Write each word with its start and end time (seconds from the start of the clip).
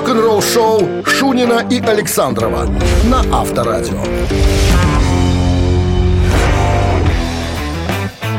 Рок-н-ролл 0.00 0.40
шоу 0.40 1.04
Шунина 1.04 1.62
и 1.68 1.78
Александрова 1.78 2.64
на 3.04 3.20
Авторадио. 3.38 4.02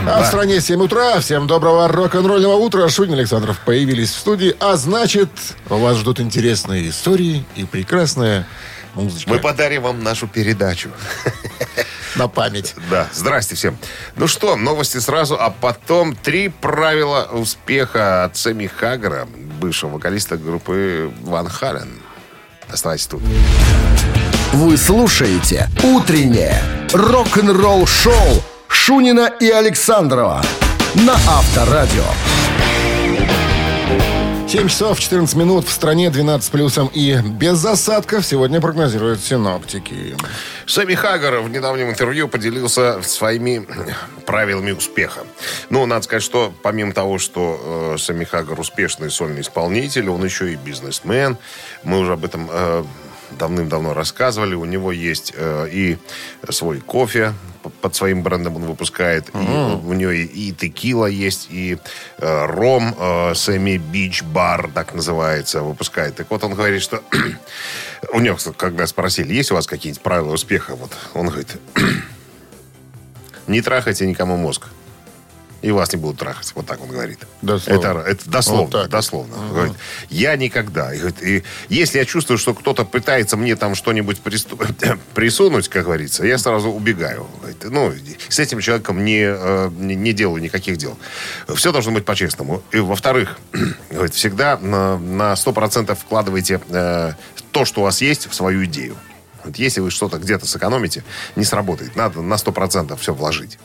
А 0.07 0.23
в 0.23 0.25
стране 0.25 0.59
7 0.59 0.81
утра. 0.81 1.19
Всем 1.19 1.45
доброго 1.45 1.87
рок-н-ролльного 1.87 2.55
утра. 2.55 2.89
Шунин 2.89 3.13
Александров 3.13 3.59
появились 3.63 4.09
в 4.09 4.17
студии. 4.17 4.55
А 4.59 4.75
значит, 4.75 5.29
вас 5.69 5.97
ждут 5.97 6.19
интересные 6.19 6.89
истории 6.89 7.45
и 7.55 7.63
прекрасная 7.65 8.47
музычка. 8.95 9.29
Мы 9.29 9.39
подарим 9.39 9.83
вам 9.83 10.03
нашу 10.03 10.27
передачу. 10.27 10.89
На 12.15 12.27
память. 12.27 12.75
Да, 12.89 13.07
здрасте 13.13 13.55
всем. 13.55 13.77
Ну 14.15 14.27
что, 14.27 14.55
новости 14.55 14.97
сразу, 14.97 15.37
а 15.39 15.49
потом 15.49 16.15
три 16.15 16.49
правила 16.49 17.29
успеха 17.31 18.25
от 18.25 18.35
Сэмми 18.35 18.67
Хаггера, 18.67 19.27
бывшего 19.59 19.91
вокалиста 19.91 20.37
группы 20.37 21.11
Ван 21.21 21.47
Хален. 21.47 21.89
Оставайтесь 22.69 23.07
тут. 23.07 23.21
Вы 24.53 24.75
слушаете 24.75 25.69
«Утреннее 25.83 26.61
рок-н-ролл-шоу» 26.91 28.43
Шунина 28.67 29.31
и 29.39 29.49
Александрова 29.49 30.41
на 30.95 31.13
Авторадио. 31.13 32.03
7 34.51 34.67
часов 34.67 34.99
14 34.99 35.33
минут 35.37 35.65
в 35.65 35.71
стране 35.71 36.09
12 36.09 36.51
плюсом 36.51 36.91
и 36.93 37.17
без 37.23 37.63
осадков 37.63 38.25
сегодня 38.25 38.59
прогнозируют 38.59 39.21
синоптики. 39.21 40.17
Сэмми 40.65 40.93
Хаггер 40.93 41.39
в 41.39 41.49
недавнем 41.49 41.89
интервью 41.89 42.27
поделился 42.27 43.01
своими 43.01 43.65
правилами 44.25 44.71
успеха. 44.71 45.21
Ну, 45.69 45.85
надо 45.85 46.03
сказать, 46.03 46.23
что 46.23 46.53
помимо 46.63 46.91
того, 46.91 47.17
что 47.17 47.93
э, 47.95 47.97
Сэмми 47.97 48.25
Хаггер 48.25 48.59
успешный 48.59 49.09
сольный 49.09 49.39
исполнитель, 49.39 50.09
он 50.09 50.25
еще 50.25 50.51
и 50.51 50.57
бизнесмен. 50.57 51.37
Мы 51.85 51.99
уже 51.99 52.11
об 52.11 52.25
этом 52.25 52.49
э, 52.51 52.83
давным-давно 53.37 53.93
рассказывали. 53.93 54.55
У 54.55 54.65
него 54.65 54.91
есть 54.91 55.33
э, 55.35 55.67
и 55.71 55.97
свой 56.49 56.79
кофе, 56.79 57.33
под 57.81 57.95
своим 57.95 58.23
брендом 58.23 58.55
он 58.55 58.65
выпускает. 58.65 59.29
И 59.29 59.37
у 59.37 59.93
него 59.93 60.11
и, 60.11 60.23
и 60.23 60.51
текила 60.51 61.05
есть, 61.05 61.47
и 61.49 61.77
э, 62.17 62.45
ром 62.45 62.95
э, 62.97 63.33
Сэмми 63.35 63.77
Бич 63.77 64.23
Бар, 64.23 64.69
так 64.73 64.93
называется, 64.93 65.61
выпускает. 65.61 66.15
Так 66.15 66.29
вот 66.29 66.43
он 66.43 66.53
говорит, 66.53 66.81
что 66.81 67.03
у 68.13 68.19
него, 68.19 68.37
когда 68.57 68.87
спросили, 68.87 69.33
есть 69.33 69.51
у 69.51 69.55
вас 69.55 69.67
какие-нибудь 69.67 70.01
правила 70.01 70.33
успеха, 70.33 70.75
вот 70.75 70.91
он 71.13 71.27
говорит, 71.27 71.57
не 73.47 73.61
трахайте 73.61 74.07
никому 74.07 74.37
мозг. 74.37 74.67
И 75.61 75.69
вас 75.71 75.93
не 75.93 75.99
будут 75.99 76.17
трахать. 76.17 76.51
Вот 76.55 76.65
так 76.65 76.81
он 76.81 76.89
говорит. 76.89 77.19
Дословно. 77.41 77.99
Это, 77.99 78.09
это 78.09 78.29
дословно. 78.29 78.63
Вот 78.63 78.71
так. 78.71 78.89
дословно. 78.89 79.37
Он 79.37 79.49
Говорит, 79.49 79.73
я 80.09 80.35
никогда. 80.35 80.93
И 80.93 80.97
говорит, 80.97 81.21
и 81.21 81.43
если 81.69 81.99
я 81.99 82.05
чувствую, 82.05 82.37
что 82.39 82.53
кто-то 82.53 82.83
пытается 82.83 83.37
мне 83.37 83.55
там 83.55 83.75
что-нибудь 83.75 84.21
присту- 84.23 84.57
присунуть, 85.13 85.69
как 85.69 85.85
говорится, 85.85 86.25
я 86.25 86.37
сразу 86.39 86.69
убегаю. 86.69 87.27
Говорит, 87.39 87.63
ну, 87.69 87.93
с 88.27 88.39
этим 88.39 88.59
человеком 88.59 89.05
не, 89.05 89.21
э, 89.23 89.69
не, 89.77 89.95
не 89.95 90.13
делаю 90.13 90.41
никаких 90.41 90.77
дел. 90.77 90.97
Все 91.53 91.71
должно 91.71 91.91
быть 91.91 92.05
по-честному. 92.05 92.63
И, 92.71 92.79
во-вторых, 92.79 93.37
говорит, 93.91 94.15
всегда 94.15 94.57
на, 94.57 94.97
на 94.97 95.33
100% 95.33 95.93
вкладывайте 95.95 96.59
э, 96.69 97.13
то, 97.51 97.65
что 97.65 97.81
у 97.81 97.83
вас 97.83 98.01
есть, 98.01 98.27
в 98.27 98.33
свою 98.33 98.65
идею. 98.65 98.95
Вот 99.43 99.55
если 99.57 99.81
вы 99.81 99.91
что-то 99.91 100.17
где-то 100.17 100.45
сэкономите, 100.45 101.03
не 101.35 101.43
сработает. 101.43 101.95
Надо 101.95 102.21
на 102.21 102.35
100% 102.35 102.97
все 102.99 103.13
вложить. 103.13 103.57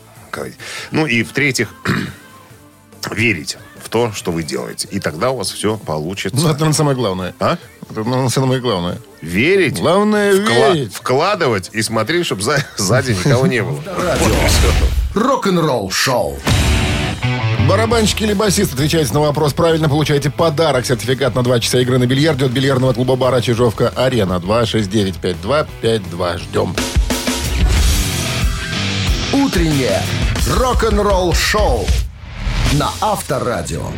Ну 0.91 1.07
и 1.07 1.23
в-третьих, 1.23 1.69
верить 3.11 3.57
в 3.83 3.89
то, 3.89 4.13
что 4.13 4.33
вы 4.33 4.43
делаете. 4.43 4.89
И 4.91 4.99
тогда 5.01 5.31
у 5.31 5.37
вас 5.37 5.51
все 5.51 5.77
получится. 5.77 6.37
Ну, 6.37 6.45
это, 6.49 6.55
наверное, 6.55 6.73
самое 6.75 6.97
главное. 6.97 7.35
А? 7.39 7.57
Это, 7.89 8.03
наверное, 8.03 8.29
самое 8.29 8.61
главное. 8.61 8.99
Верить. 9.23 9.79
Главное 9.81 10.33
вкла- 10.35 10.75
верить. 10.75 10.95
Вкладывать 10.95 11.71
и 11.73 11.83
смотреть, 11.83 12.27
чтобы 12.27 12.43
сзади 12.77 13.13
никого 13.13 13.47
не 13.47 13.63
было. 13.63 13.81
Рок-н-ролл 15.15 15.91
шоу. 15.91 16.37
Барабанщик 17.69 18.23
или 18.23 18.33
басист, 18.33 18.75
отвечайте 18.75 19.13
на 19.13 19.21
вопрос. 19.21 19.53
Правильно 19.53 19.89
получаете 19.89 20.31
подарок. 20.31 20.87
Сертификат 20.87 21.35
на 21.35 21.43
2 21.43 21.61
часа 21.61 21.81
игры 21.81 21.99
на 21.99 22.07
бильярде 22.07 22.45
от 22.45 22.53
бильярдного 22.53 22.93
клуба 22.93 23.17
бара 23.17 23.41
Чижовка 23.41 23.89
Арена. 23.97 24.35
269-5252. 24.45 26.39
Ждем. 26.39 26.77
Утреннее 29.33 30.01
рок-н-ролл 30.49 31.35
шоу 31.35 31.85
на 32.75 32.91
Авторадио. 33.01 33.89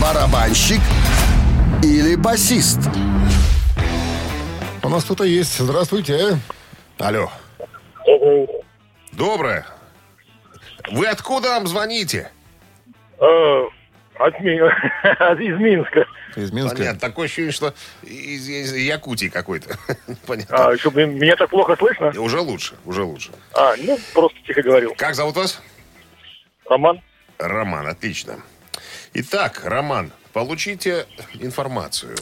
Барабанщик 0.00 0.80
или 1.82 2.14
басист? 2.16 2.78
У 4.82 4.88
нас 4.88 5.04
кто-то 5.04 5.24
есть. 5.24 5.58
Здравствуйте. 5.58 6.38
Алло. 6.98 7.30
Доброе. 9.12 9.66
Вы 10.90 11.06
откуда 11.06 11.50
нам 11.50 11.66
звоните? 11.66 12.30
От 14.18 14.40
Ми- 14.40 14.56
из 15.44 15.60
Минска. 15.60 16.06
Из 16.36 16.52
Минска. 16.52 16.76
Понятно. 16.76 17.00
Такое 17.00 17.26
ощущение, 17.26 17.52
что 17.52 17.74
из, 18.02 18.48
из 18.48 18.72
Якутии 18.74 19.26
какой-то. 19.28 19.76
Понятно. 20.26 20.68
А, 20.68 20.76
чтобы 20.78 21.06
меня 21.06 21.36
так 21.36 21.50
плохо 21.50 21.76
слышно? 21.76 22.12
Уже 22.20 22.40
лучше, 22.40 22.74
уже 22.84 23.02
лучше. 23.02 23.32
А, 23.54 23.74
ну, 23.78 23.98
просто 24.12 24.38
тихо 24.46 24.62
говорил. 24.62 24.94
Как 24.96 25.14
зовут 25.14 25.36
вас? 25.36 25.60
Роман? 26.68 27.00
Роман, 27.38 27.86
отлично. 27.88 28.36
Итак, 29.14 29.62
Роман, 29.64 30.12
получите 30.32 31.06
информацию. 31.40 32.16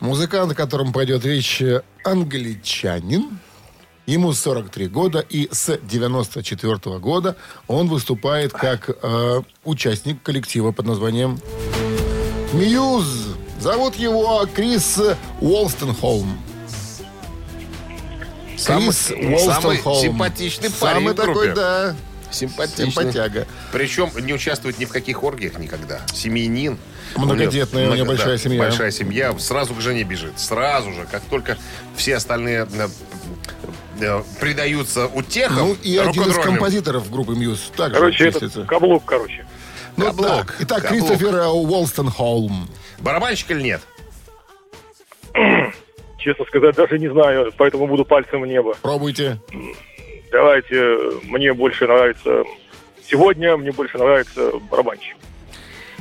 Музыкант, 0.00 0.52
о 0.52 0.54
котором 0.54 0.92
пойдет 0.92 1.24
речь, 1.24 1.62
э, 1.62 1.82
англичанин. 2.04 3.38
Ему 4.06 4.32
43 4.32 4.88
года, 4.88 5.20
и 5.20 5.48
с 5.52 5.78
94 5.80 6.98
года 6.98 7.36
он 7.68 7.88
выступает 7.88 8.52
как 8.52 8.90
э, 9.02 9.42
участник 9.64 10.22
коллектива 10.22 10.72
под 10.72 10.86
названием 10.86 11.40
Мьюз. 12.52 13.36
Зовут 13.60 13.94
его 13.94 14.44
Крис 14.52 14.98
Уолстенхолм. 15.40 16.36
Самый- 18.58 18.86
Крис 18.92 19.44
самый 19.44 19.78
симпатичный 19.78 20.70
парень 20.70 20.94
Самый 21.00 21.14
группе. 21.14 21.32
такой, 21.32 21.54
да. 21.54 21.96
Симпатичный. 22.30 22.86
Симпатяга. 22.86 23.46
Причем 23.72 24.10
не 24.24 24.32
участвует 24.32 24.78
ни 24.78 24.84
в 24.84 24.88
каких 24.88 25.22
оргиях 25.22 25.58
никогда. 25.58 26.00
Семьянин. 26.12 26.78
Многодетная, 27.16 27.90
у 27.90 27.94
него 27.94 28.06
большая 28.06 28.38
семья. 28.38 28.62
Большая 28.62 28.90
семья. 28.90 29.38
Сразу 29.38 29.74
к 29.74 29.80
жене 29.80 30.02
бежит. 30.02 30.38
Сразу 30.38 30.92
же. 30.92 31.06
Как 31.10 31.22
только 31.22 31.58
все 31.94 32.16
остальные 32.16 32.66
э, 34.02 34.22
предаются 34.40 35.06
утехам, 35.06 35.68
Ну 35.68 35.76
и 35.82 35.96
один 35.96 36.24
из 36.24 36.36
композиторов 36.36 37.10
группы 37.10 37.34
Мьюз 37.34 37.72
также 37.76 37.94
Короче, 37.94 38.28
это 38.28 38.64
каблук, 38.64 39.04
короче. 39.04 39.46
Ну 39.96 40.06
Каблук, 40.06 40.28
так. 40.28 40.56
Итак, 40.60 40.82
каблук. 40.82 41.08
Кристофер 41.08 41.34
Уолстенхолм. 41.48 42.68
Барабанщик 42.98 43.50
или 43.50 43.62
нет? 43.62 43.80
Честно 46.18 46.44
сказать, 46.46 46.76
даже 46.76 46.98
не 46.98 47.08
знаю, 47.08 47.52
поэтому 47.56 47.86
буду 47.86 48.04
пальцем 48.04 48.42
в 48.42 48.46
небо. 48.46 48.76
Пробуйте. 48.82 49.38
Давайте, 50.30 50.98
мне 51.24 51.52
больше 51.52 51.86
нравится... 51.86 52.44
Сегодня 53.04 53.56
мне 53.56 53.72
больше 53.72 53.98
нравится 53.98 54.52
барабанщик. 54.70 55.16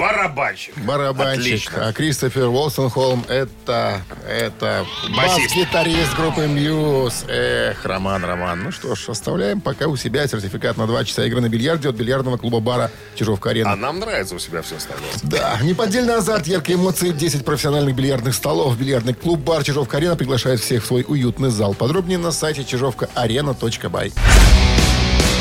Барабанщик. 0.01 0.75
Барабанщик. 0.79 1.67
Отлично. 1.67 1.88
А 1.88 1.94
Кристофер 1.94 2.47
Уолстенхолм 2.47 3.23
это, 3.29 4.01
это 4.28 4.84
Басист. 5.16 5.56
бас-гитарист 5.56 6.16
группы 6.17 6.47
Muse. 6.47 7.24
Эх, 7.28 7.85
Роман, 7.85 8.25
Роман. 8.25 8.63
Ну 8.63 8.72
что 8.72 8.95
ж, 8.95 9.09
оставляем 9.09 9.62
пока 9.62 9.85
у 9.85 9.95
себя 9.95 10.28
сертификат 10.28 10.78
на 10.78 10.88
2 10.88 11.03
часа 11.03 11.23
игры 11.25 11.39
на 11.39 11.50
бильярде 11.50 11.88
от 11.88 11.95
бильярдного 11.95 12.38
клуба 12.38 12.59
бара 12.62 12.89
Чижовка-Арена. 13.13 13.73
А 13.73 13.75
нам 13.75 14.00
нравится 14.00 14.34
у 14.34 14.39
себя 14.39 14.63
все 14.63 14.78
остальное. 14.78 15.12
Да, 15.22 15.59
неподдельный 15.62 16.16
азарт, 16.16 16.47
яркие 16.47 16.79
эмоции, 16.79 17.12
10 17.12 17.45
профессиональных 17.45 17.95
бильярдных 17.95 18.33
столов. 18.33 18.75
Бильярдный 18.80 19.13
клуб 19.13 19.42
бар 19.42 19.63
Чижовка-Арена 19.63 20.15
приглашает 20.15 20.62
всех 20.62 20.83
в 20.83 20.88
свой 20.88 21.06
уютный 21.07 21.51
зал. 21.51 21.75
Подробнее 21.75 22.18
на 22.18 22.31
сайте 22.31 22.63
чижовкаарена.бай. 22.63 24.13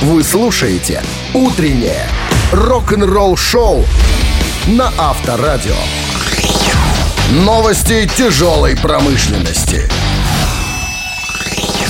Вы 0.03 0.23
слушаете 0.23 1.03
«Утреннее 1.33 2.07
рок-н-ролл 2.53 3.39
шоу» 3.39 3.87
на 4.67 4.93
Авторадио. 4.99 5.75
Новости 7.33 8.09
тяжелой 8.17 8.77
промышленности. 8.77 9.89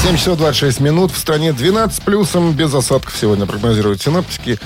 7 0.03 0.17
часов 0.17 0.39
26 0.39 0.81
минут. 0.81 1.13
В 1.13 1.19
стране 1.19 1.53
12 1.53 2.03
плюсом. 2.03 2.53
Без 2.53 2.75
осадков 2.75 3.15
сегодня 3.17 3.47
прогнозируют 3.47 4.01
синоптики. 4.03 4.59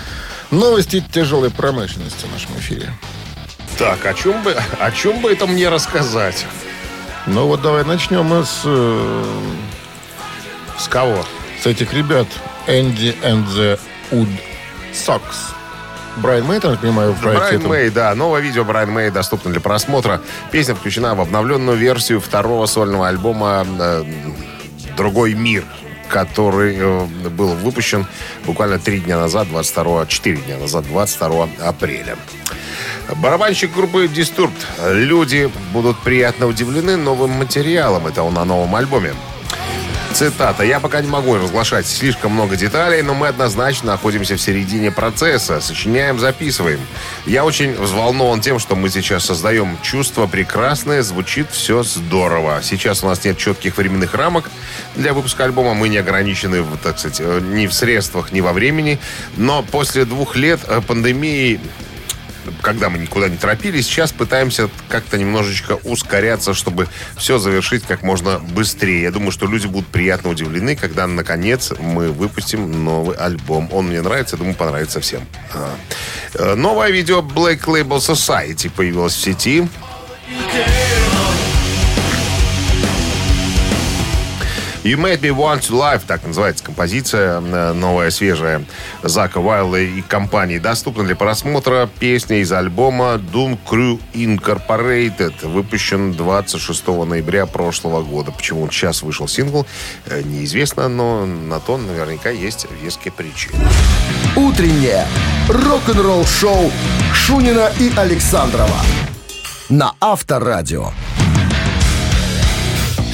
Новости 0.51 1.05
тяжелой 1.13 1.51
промышленности 1.51 2.27
в 2.27 2.33
нашем 2.33 2.59
эфире. 2.59 2.93
Так, 3.79 4.05
о 4.07 4.15
чем 4.15 4.43
бы, 4.43 4.57
о 4.79 4.91
чем 4.93 5.21
бы 5.21 5.33
это 5.33 5.47
мне 5.47 5.69
рассказать? 5.69 6.47
Ну 7.27 7.47
вот 7.47 7.63
давай 7.63 7.85
начнем 7.85 8.25
мы 8.25 8.45
с, 8.45 8.61
э, 8.65 9.25
С 10.79 10.87
кого? 10.89 11.25
с 11.61 11.67
этих 11.67 11.93
ребят. 11.95 12.27
Энди 12.67 13.17
and 13.23 13.47
the 13.49 13.79
Wood 14.13 14.29
Socks. 14.93 15.54
Брайан 16.17 16.45
Мэй, 16.45 16.61
так 16.61 16.81
понимаю, 16.81 17.13
в 17.13 17.21
проекте 17.21 17.41
Брайан 17.41 17.57
этом? 17.57 17.71
Мэй, 17.71 17.91
да. 17.91 18.15
Новое 18.15 18.41
видео 18.41 18.65
Брайан 18.65 18.91
Мэй 18.91 19.11
доступно 19.11 19.51
для 19.51 19.61
просмотра. 19.61 20.21
Песня 20.51 20.75
включена 20.75 21.15
в 21.15 21.21
обновленную 21.21 21.77
версию 21.77 22.21
второго 22.21 22.67
сольного 22.67 23.09
альбома 23.09 23.67
э, 23.79 24.05
«Другой 24.97 25.35
мир», 25.35 25.65
который 26.09 26.77
э, 26.79 27.05
был 27.31 27.49
выпущен 27.55 28.07
буквально 28.45 28.79
три 28.79 29.01
дня 29.01 29.19
назад, 29.19 29.49
22, 29.49 30.07
4 30.07 30.37
дня 30.37 30.59
назад, 30.59 30.87
22 30.87 31.49
апреля. 31.63 32.17
Барабанщик 33.17 33.75
группы 33.75 34.07
Disturbed. 34.07 34.53
Люди 34.93 35.51
будут 35.73 35.99
приятно 35.99 36.47
удивлены 36.47 36.97
новым 36.97 37.31
материалом. 37.31 38.07
Это 38.07 38.23
он 38.23 38.35
на 38.35 38.45
новом 38.45 38.75
альбоме. 38.77 39.13
Цитата. 40.15 40.63
«Я 40.63 40.79
пока 40.79 41.01
не 41.01 41.09
могу 41.09 41.35
разглашать 41.35 41.89
слишком 41.89 42.31
много 42.31 42.55
деталей, 42.55 43.03
но 43.03 43.15
мы 43.15 43.27
однозначно 43.27 43.93
находимся 43.93 44.37
в 44.37 44.41
середине 44.41 44.93
процесса. 44.93 45.61
Сочиняем, 45.61 46.21
записываем. 46.21 46.79
Я 47.27 47.45
очень 47.45 47.73
взволнован 47.75 48.41
тем, 48.41 48.61
что 48.61 48.77
мы 48.77 48.91
сейчас 48.91 49.25
создаем 49.25 49.77
чувство 49.83 50.29
прекрасное, 50.29 51.03
звучит 51.03 51.51
все 51.51 51.83
здорово. 51.83 52.61
Сейчас 52.63 53.03
у 53.03 53.09
нас 53.09 53.25
нет 53.25 53.39
четких 53.39 53.77
временных 53.77 54.15
рамок 54.15 54.51
для 54.95 55.15
выпуска 55.15 55.47
альбома. 55.47 55.75
Мы 55.75 55.89
не 55.89 55.99
ограничены, 55.99 56.65
так 56.81 57.01
сказать, 57.01 57.21
э, 57.21 57.41
ни 57.41 57.67
в 57.67 57.75
средствах, 57.75 58.31
ни 58.31 58.41
во 58.41 58.53
времени. 58.53 59.01
Но 59.37 59.65
после 59.65 60.05
двух 60.05 60.37
лет 60.37 60.61
э, 60.69 60.81
пандемии 60.81 61.59
когда 62.63 62.91
мы 62.91 62.99
никуда 62.99 63.29
не 63.29 63.37
торопились, 63.37 63.87
сейчас 63.87 64.13
пытаемся 64.13 64.69
как-то 64.89 65.19
немножечко 65.19 65.79
ускоряться, 65.85 66.55
чтобы 66.55 66.89
все 67.17 67.39
завершить 67.39 67.85
как 67.85 68.03
можно 68.03 68.39
быстрее. 68.39 69.03
Я 69.03 69.11
думаю, 69.11 69.31
что 69.31 69.47
люди 69.47 69.67
будут 69.67 69.89
приятно 69.89 70.31
удивлены, 70.31 70.77
когда, 70.77 71.07
наконец, 71.07 71.73
мы 71.79 72.11
выпустим 72.11 72.85
новый 72.85 73.17
альбом. 73.17 73.69
Он 73.73 73.89
мне 73.89 74.03
нравится, 74.03 74.37
думаю, 74.37 74.55
понравится 74.55 75.01
всем. 75.01 75.27
А. 75.53 75.75
Э, 76.35 76.55
Новое 76.55 76.91
видео 76.91 77.21
Black 77.21 77.65
Label 77.65 77.99
Society 77.99 78.71
появилось 78.71 79.15
в 79.15 79.21
сети. 79.21 79.69
You 84.85 84.99
Made 84.99 85.23
Me 85.23 85.31
Want 85.31 85.63
to 85.63 85.71
Live, 85.71 86.03
так 86.07 86.27
называется 86.27 86.63
композиция, 86.63 87.41
э, 87.41 87.73
новая, 87.73 88.11
свежая, 88.11 88.67
Зака 89.03 89.41
Вайла 89.41 89.77
и 89.77 90.03
компании. 90.03 90.59
Доступна 90.59 91.05
для 91.05 91.17
просмотра 91.17 91.89
песня 91.99 92.41
из 92.41 92.53
альбома 92.53 93.15
Doom 93.15 93.59
Crew 93.67 93.99
Incorporated, 94.13 95.49
выпущен 95.49 96.13
26 96.13 97.07
ноября 97.07 97.47
прошлого 97.47 98.03
года. 98.03 98.31
Почему 98.31 98.71
сейчас 98.71 99.03
вышел 99.03 99.27
сингл, 99.27 99.67
э, 100.05 100.21
неизвестно, 100.23 100.89
но 100.89 101.25
на 101.25 101.61
то 101.61 101.79
наверняка 101.79 102.29
есть 102.29 102.67
веские 102.83 103.13
причины. 103.13 103.57
Утреннее 104.37 105.07
рок-н-ролл-шоу 105.49 106.71
Шунина 107.15 107.73
и 107.81 107.91
Александрова 107.97 108.83
на 109.71 109.95
Авторадио. 109.99 110.91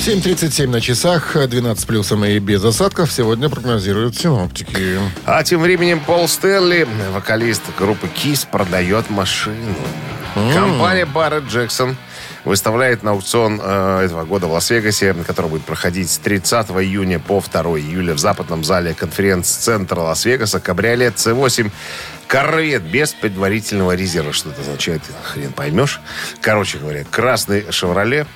7.37 0.00 0.66
на 0.66 0.80
часах, 0.80 1.36
12 1.36 1.86
плюсом 1.86 2.24
и 2.24 2.38
без 2.38 2.64
осадков. 2.64 3.12
Сегодня 3.12 3.50
прогнозируют 3.50 4.16
синоптики. 4.16 4.98
А 5.26 5.44
тем 5.44 5.60
временем 5.60 6.00
Пол 6.00 6.26
Стэнли, 6.26 6.88
вокалист 7.12 7.60
группы 7.78 8.06
Kiss, 8.06 8.48
продает 8.50 9.10
машину. 9.10 9.76
Компания 10.54 11.04
Барретт 11.04 11.44
Джексон 11.48 11.98
выставляет 12.46 13.02
на 13.02 13.10
аукцион 13.10 13.60
э, 13.62 14.04
этого 14.06 14.24
года 14.24 14.46
в 14.46 14.52
Лас-Вегасе, 14.52 15.12
который 15.26 15.50
будет 15.50 15.64
проходить 15.64 16.10
с 16.10 16.16
30 16.16 16.70
июня 16.70 17.18
по 17.18 17.42
2 17.42 17.62
июля 17.78 18.14
в 18.14 18.18
западном 18.18 18.64
зале 18.64 18.94
конференц-центра 18.94 20.00
Лас-Вегаса 20.00 20.60
кабриолет 20.60 21.16
C8 21.16 21.70
Корвет 22.26 22.82
без 22.84 23.12
предварительного 23.12 23.94
резерва. 23.94 24.32
Что 24.32 24.48
это 24.48 24.62
означает, 24.62 25.02
хрен 25.24 25.52
поймешь. 25.52 26.00
Короче 26.40 26.78
говоря, 26.78 27.04
красный 27.10 27.66
«Шевроле». 27.70 28.26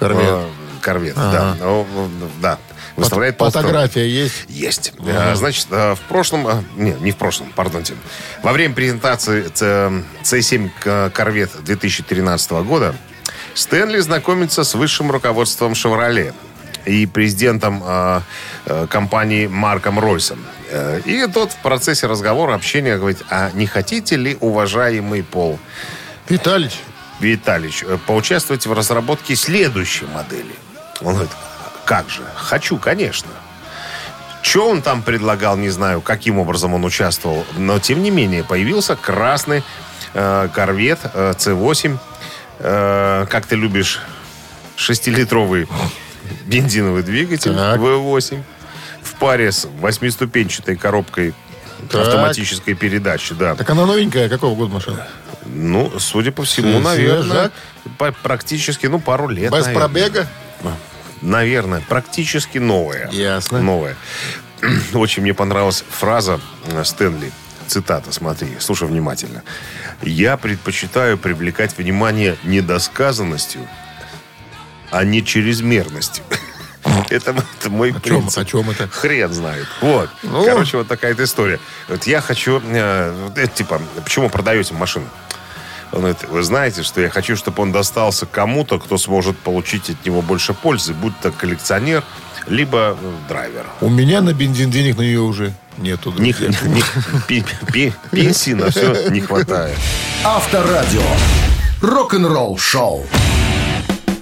Корвет. 0.00 0.38
Корвет, 0.80 1.14
да. 1.14 1.56
Ну, 1.60 1.86
да. 2.40 2.58
Выставляет 2.96 3.36
Пол 3.38 3.50
Стэнли. 3.50 3.66
Фотография 3.68 4.08
есть? 4.08 4.44
Есть. 4.48 4.92
А, 5.06 5.34
Значит, 5.36 5.68
э, 5.70 5.94
в 5.94 6.00
прошлом... 6.08 6.66
Не, 6.76 6.92
не 6.94 7.12
в 7.12 7.16
прошлом, 7.16 7.50
пардонте. 7.52 7.94
Во 8.42 8.52
время 8.52 8.74
презентации 8.74 9.42
Ц- 9.48 9.92
C7 10.24 10.70
К- 10.80 11.10
Корвет 11.14 11.50
2013 11.62 12.50
года 12.64 12.94
Стэнли 13.54 14.00
знакомится 14.00 14.64
с 14.64 14.74
высшим 14.74 15.10
руководством 15.10 15.74
«Шевроле» 15.74 16.34
и 16.84 17.06
президентом 17.06 17.82
э, 17.86 18.20
э, 18.66 18.86
компании 18.90 19.46
Марком 19.46 19.98
Ройсом. 19.98 20.44
Э, 20.70 21.00
И 21.04 21.26
тот 21.26 21.52
в 21.52 21.56
процессе 21.56 22.06
разговора, 22.06 22.54
общения 22.54 22.96
говорит, 22.98 23.22
а 23.30 23.50
не 23.54 23.66
хотите 23.66 24.16
ли, 24.16 24.36
уважаемый 24.40 25.22
Пол 25.22 25.58
Виталич, 26.28 26.80
Виталич, 27.20 27.84
э, 27.86 27.98
поучаствовать 28.06 28.66
в 28.66 28.72
разработке 28.72 29.36
следующей 29.36 30.06
модели? 30.06 30.54
Он 31.02 31.14
говорит, 31.14 31.32
как 31.84 32.08
же, 32.08 32.22
хочу, 32.34 32.78
конечно. 32.78 33.30
Что 34.42 34.68
он 34.68 34.80
там 34.82 35.02
предлагал, 35.02 35.56
не 35.56 35.68
знаю, 35.68 36.00
каким 36.00 36.38
образом 36.38 36.74
он 36.74 36.84
участвовал. 36.84 37.44
Но, 37.56 37.78
тем 37.78 38.02
не 38.02 38.10
менее, 38.10 38.42
появился 38.42 38.96
красный 38.96 39.62
э, 40.14 40.48
корвет 40.54 40.98
э, 41.12 41.32
C8. 41.36 41.98
Э, 42.60 43.26
как 43.28 43.46
ты 43.46 43.56
любишь, 43.56 44.00
шестилитровый 44.76 45.68
бензиновый 46.46 47.02
двигатель 47.02 47.54
Так. 47.54 47.78
V8 47.80 48.42
в 49.02 49.14
паре 49.14 49.52
с 49.52 49.66
восьмиступенчатой 49.80 50.76
коробкой 50.76 51.34
Так. 51.90 52.06
автоматической 52.06 52.74
передачи, 52.74 53.34
да. 53.34 53.54
так 53.54 53.68
она 53.70 53.86
новенькая, 53.86 54.28
какого 54.28 54.54
года 54.54 54.74
машина? 54.74 55.06
Ну, 55.54 55.92
судя 55.98 56.32
по 56.32 56.44
всему, 56.44 56.80
Свежак? 56.80 56.84
наверное, 56.84 57.50
по- 57.98 58.12
практически, 58.12 58.86
ну, 58.86 58.98
пару 59.00 59.28
лет. 59.28 59.52
Без 59.52 59.66
наверное. 59.66 59.74
пробега? 59.74 60.26
Наверное, 61.22 61.82
практически 61.86 62.58
новая. 62.58 63.10
Ясно. 63.10 63.60
Новая. 63.60 63.96
Очень 64.94 65.22
мне 65.22 65.34
понравилась 65.34 65.84
фраза 65.90 66.40
э, 66.66 66.82
Стэнли. 66.84 67.30
Цитата, 67.66 68.10
смотри, 68.12 68.56
слушай 68.58 68.88
внимательно. 68.88 69.42
«Я 70.02 70.36
предпочитаю 70.36 71.18
привлекать 71.18 71.76
внимание 71.78 72.36
недосказанностью, 72.42 73.60
а 74.90 75.04
не 75.04 75.24
чрезмерностью». 75.24 76.24
Это, 77.10 77.34
это 77.58 77.70
мой 77.70 77.90
О 77.90 77.92
чем, 77.94 78.00
принцип. 78.02 78.38
о 78.38 78.44
чем 78.44 78.70
это? 78.70 78.88
Хрен 78.88 79.32
знает. 79.32 79.66
Вот. 79.82 80.08
Ну. 80.22 80.44
Короче, 80.44 80.78
вот 80.78 80.88
такая 80.88 81.12
эта 81.12 81.24
история. 81.24 81.60
Вот 81.88 82.04
я 82.04 82.20
хочу... 82.20 82.62
э, 82.64 83.30
это, 83.36 83.48
типа, 83.48 83.82
почему 84.02 84.30
продаете 84.30 84.72
машину? 84.74 85.06
Он 85.92 85.98
говорит, 86.00 86.18
вы 86.28 86.42
знаете, 86.42 86.82
что 86.82 87.00
я 87.00 87.08
хочу, 87.10 87.36
чтобы 87.36 87.62
он 87.62 87.72
достался 87.72 88.26
кому-то, 88.26 88.78
кто 88.78 88.96
сможет 88.96 89.36
получить 89.38 89.90
от 89.90 90.04
него 90.06 90.22
больше 90.22 90.54
пользы, 90.54 90.94
будь 90.94 91.18
то 91.20 91.32
коллекционер, 91.32 92.04
либо 92.46 92.96
э, 93.00 93.12
драйвер. 93.28 93.66
У 93.80 93.88
меня 93.88 94.20
на 94.20 94.32
бензин 94.32 94.70
денег 94.70 94.96
на 94.96 95.02
нее 95.02 95.20
уже 95.20 95.52
нету. 95.78 96.12
Пи- 97.28 97.44
пи- 97.72 97.92
пенсии 98.12 98.52
на 98.52 98.70
все 98.70 99.08
не 99.10 99.20
хватает. 99.20 99.76
Авторадио. 100.24 101.02
Рок-н-ролл-шоу. 101.82 103.06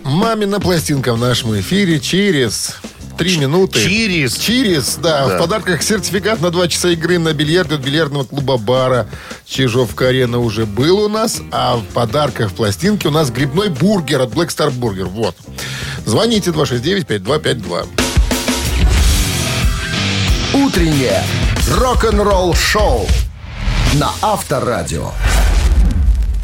Мамина 0.05 0.61
пластинка 0.61 1.13
в 1.15 1.19
нашем 1.19 1.59
эфире 1.61 2.01
через 2.01 2.77
три 3.19 3.37
минуты. 3.37 3.83
Через. 3.83 4.37
Через, 4.37 4.95
да, 4.97 5.27
Да. 5.27 5.37
В 5.37 5.39
подарках 5.41 5.83
сертификат 5.83 6.41
на 6.41 6.51
два 6.51 6.69
часа 6.69 6.91
игры 6.91 7.19
на 7.19 7.33
бильярд 7.35 7.73
от 7.73 7.81
бильярдного 7.81 8.25
клуба 8.25 8.57
бара. 8.57 9.07
Чижовка-арена 9.45 10.39
уже 10.39 10.65
был 10.65 11.01
у 11.01 11.09
нас, 11.09 11.41
а 11.51 11.77
в 11.77 11.85
подарках 11.87 12.53
пластинки 12.53 13.07
у 13.07 13.11
нас 13.11 13.31
грибной 13.31 13.69
бургер 13.69 14.23
от 14.23 14.33
Black 14.33 14.49
Star 14.49 14.71
Burger. 14.71 15.05
Вот. 15.05 15.35
Звоните 16.07 16.51
269-5252. 16.51 17.87
Утреннее 20.55 21.23
рок-н-ролл-шоу 21.71 23.07
на 23.95 24.11
Авторадио. 24.23 25.11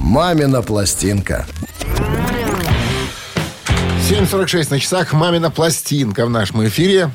Мамина 0.01 0.61
пластинка. 0.63 1.47
7.46 4.05 4.69
на 4.69 4.79
часах. 4.79 5.15
Мамина 5.15 5.51
пластинка 5.51 6.27
в 6.27 6.31
нашем 6.31 6.69
эфире. 6.69 7.11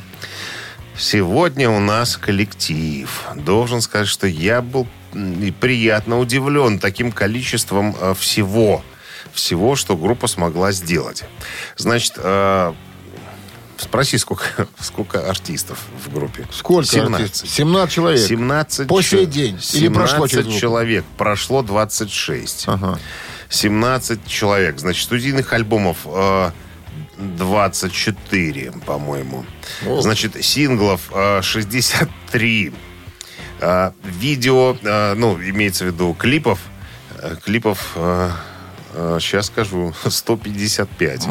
Сегодня 0.97 1.69
у 1.69 1.79
нас 1.79 2.17
коллектив. 2.17 3.25
Должен 3.35 3.81
сказать, 3.81 4.07
что 4.07 4.25
я 4.25 4.63
был 4.63 4.87
приятно 5.59 6.17
удивлен 6.17 6.79
таким 6.79 7.11
количеством 7.11 7.95
э, 8.01 8.15
всего. 8.17 8.83
Всего, 9.31 9.75
что 9.75 9.95
группа 9.95 10.25
смогла 10.25 10.71
сделать. 10.71 11.25
Значит, 11.77 12.13
э, 12.17 12.73
спроси, 13.77 14.17
сколько, 14.17 14.67
сколько 14.79 15.29
артистов 15.29 15.77
в 16.03 16.11
группе? 16.11 16.47
Сколько 16.51 16.89
17. 16.89 17.21
артистов? 17.21 17.49
17 17.49 17.93
человек. 17.93 18.27
17 18.27 18.87
По 18.87 19.03
сей 19.03 19.27
день? 19.27 19.59
Или 19.73 19.89
прошло 19.89 20.27
17 20.27 20.59
человек. 20.59 21.05
Прошло 21.19 21.61
26. 21.61 22.63
Ага. 22.65 22.97
17 23.49 24.25
человек. 24.25 24.79
Значит, 24.79 25.03
студийных 25.03 25.53
альбомов 25.53 25.97
э, 26.05 26.49
24, 27.19 28.71
по-моему. 28.85 29.45
О. 29.85 30.01
Значит, 30.01 30.43
синглов 30.43 31.11
э, 31.13 31.41
63. 31.41 32.73
А, 33.61 33.93
видео, 34.03 34.77
а, 34.83 35.15
ну, 35.15 35.37
имеется 35.37 35.83
в 35.83 35.87
виду 35.87 36.15
клипов, 36.17 36.59
клипов, 37.43 37.97
сейчас 38.93 39.47
скажу, 39.47 39.93
155. 40.07 41.27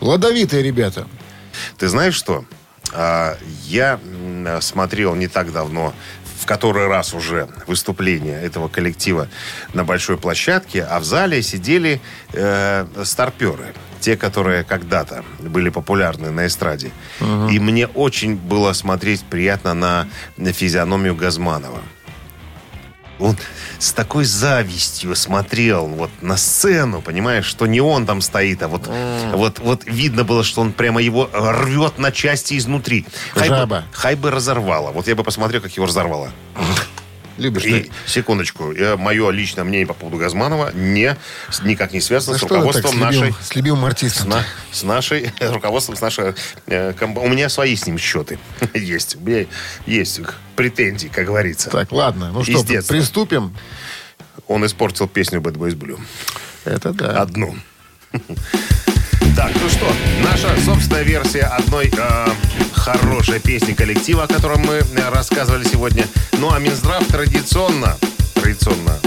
Плодовитые 0.00 0.62
ребята. 0.62 1.06
Ты 1.76 1.88
знаешь 1.88 2.14
что? 2.14 2.44
Я 3.66 4.00
смотрел 4.60 5.14
не 5.14 5.28
так 5.28 5.52
давно 5.52 5.94
в 6.40 6.46
который 6.46 6.86
раз 6.86 7.14
уже 7.14 7.48
выступление 7.66 8.40
этого 8.42 8.68
коллектива 8.68 9.28
на 9.74 9.84
большой 9.84 10.16
площадке, 10.16 10.82
а 10.82 10.98
в 10.98 11.04
зале 11.04 11.42
сидели 11.42 12.00
э, 12.32 12.86
старперы, 13.04 13.74
те, 14.00 14.16
которые 14.16 14.64
когда-то 14.64 15.22
были 15.38 15.68
популярны 15.68 16.30
на 16.30 16.46
эстраде. 16.46 16.90
И 17.50 17.58
мне 17.58 17.86
очень 17.86 18.36
было 18.36 18.72
смотреть 18.72 19.22
приятно 19.24 19.74
на 19.74 20.06
физиономию 20.52 21.14
Газманова. 21.14 21.80
Он 23.20 23.36
с 23.78 23.92
такой 23.92 24.24
завистью 24.24 25.14
смотрел 25.14 25.86
вот 25.86 26.10
на 26.20 26.36
сцену, 26.36 27.02
понимаешь, 27.02 27.44
что 27.44 27.66
не 27.66 27.80
он 27.80 28.06
там 28.06 28.20
стоит, 28.20 28.62
а 28.62 28.68
вот, 28.68 28.88
вот, 29.32 29.58
вот 29.58 29.84
видно 29.84 30.24
было, 30.24 30.42
что 30.44 30.60
он 30.60 30.72
прямо 30.72 31.00
его 31.00 31.28
рвет 31.32 31.98
на 31.98 32.12
части 32.12 32.56
изнутри. 32.56 33.06
Хай 33.34 33.48
бы, 33.48 33.56
Жаба. 33.56 33.84
хай 33.92 34.14
бы 34.14 34.30
разорвало. 34.30 34.90
Вот 34.90 35.08
я 35.08 35.14
бы 35.14 35.24
посмотрел, 35.24 35.60
как 35.60 35.72
его 35.72 35.86
разорвало. 35.86 36.30
Любишь 37.40 37.64
И, 37.64 37.70
ты? 37.84 37.90
секундочку, 38.06 38.74
мое 38.98 39.30
личное 39.30 39.64
мнение 39.64 39.86
по 39.86 39.94
поводу 39.94 40.18
Газманова 40.18 40.72
не, 40.74 41.16
никак 41.64 41.92
не 41.92 42.00
связано 42.00 42.34
За 42.34 42.40
с 42.40 42.42
руководством 42.42 42.90
с 42.90 42.94
любимым, 42.94 43.14
нашей 43.14 43.34
с 43.42 43.54
любимым 43.54 43.80
с, 43.82 43.86
артистом? 43.86 44.28
на- 44.28 44.44
с 44.72 44.82
нашей 44.82 45.32
руководством, 45.40 45.96
с 45.96 46.00
нашей 46.00 46.34
э, 46.66 46.92
комп- 46.92 47.18
У 47.18 47.28
меня 47.28 47.48
свои 47.48 47.74
с 47.76 47.86
ним 47.86 47.96
счеты 47.98 48.38
есть. 48.74 49.16
У 49.16 49.20
меня 49.20 49.46
есть 49.86 50.20
претензии, 50.54 51.08
как 51.08 51.26
говорится. 51.26 51.70
Так, 51.70 51.90
ладно. 51.92 52.30
Ну 52.32 52.44
что, 52.44 52.62
детства. 52.62 52.92
приступим? 52.94 53.56
Он 54.46 54.64
испортил 54.66 55.08
песню 55.08 55.40
Bad 55.40 55.54
Boys 55.54 55.74
Blue. 55.74 55.98
Это 56.64 56.92
да. 56.92 57.22
Одну. 57.22 57.56
Так, 59.36 59.52
ну 59.62 59.68
что, 59.70 59.86
наша 60.22 60.60
собственная 60.64 61.02
версия 61.02 61.42
одной 61.42 61.86
э, 61.96 62.26
хорошей 62.80 63.38
песни 63.40 63.72
коллектива, 63.74 64.24
о 64.24 64.26
котором 64.26 64.62
мы 64.62 64.74
э, 64.74 65.10
рассказывали 65.10 65.64
сегодня. 65.64 66.06
Ну 66.38 66.50
а 66.52 66.58
Минздрав 66.58 67.06
традиционно, 67.06 67.96
традиционно 68.34 68.98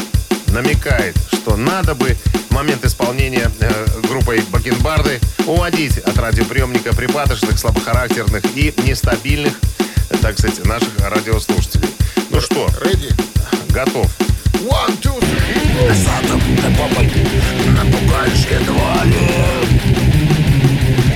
намекает, 0.47 1.17
что 1.33 1.57
надо 1.57 1.95
бы 1.95 2.15
момент 2.51 2.85
исполнения 2.85 3.51
э, 3.59 3.87
группой 4.07 4.41
Бакенбарды 4.51 5.19
уводить 5.47 5.97
от 5.97 6.17
радиоприемника 6.17 6.95
припадочных, 6.95 7.57
слабохарактерных 7.57 8.43
и 8.55 8.73
нестабильных, 8.83 9.59
так 10.21 10.37
сказать, 10.37 10.63
наших 10.65 10.91
радиослушателей. 10.99 11.89
Ну 12.29 12.39
что, 12.39 12.67
Ready? 12.81 13.11
готов? 13.71 14.05
One, 14.69 14.95
two, 15.01 15.19
three. 15.19 15.43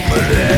Вот 0.09 0.56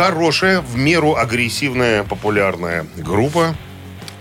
Хорошая, 0.00 0.62
в 0.62 0.78
меру 0.78 1.14
агрессивная, 1.14 2.04
популярная 2.04 2.86
группа. 2.96 3.54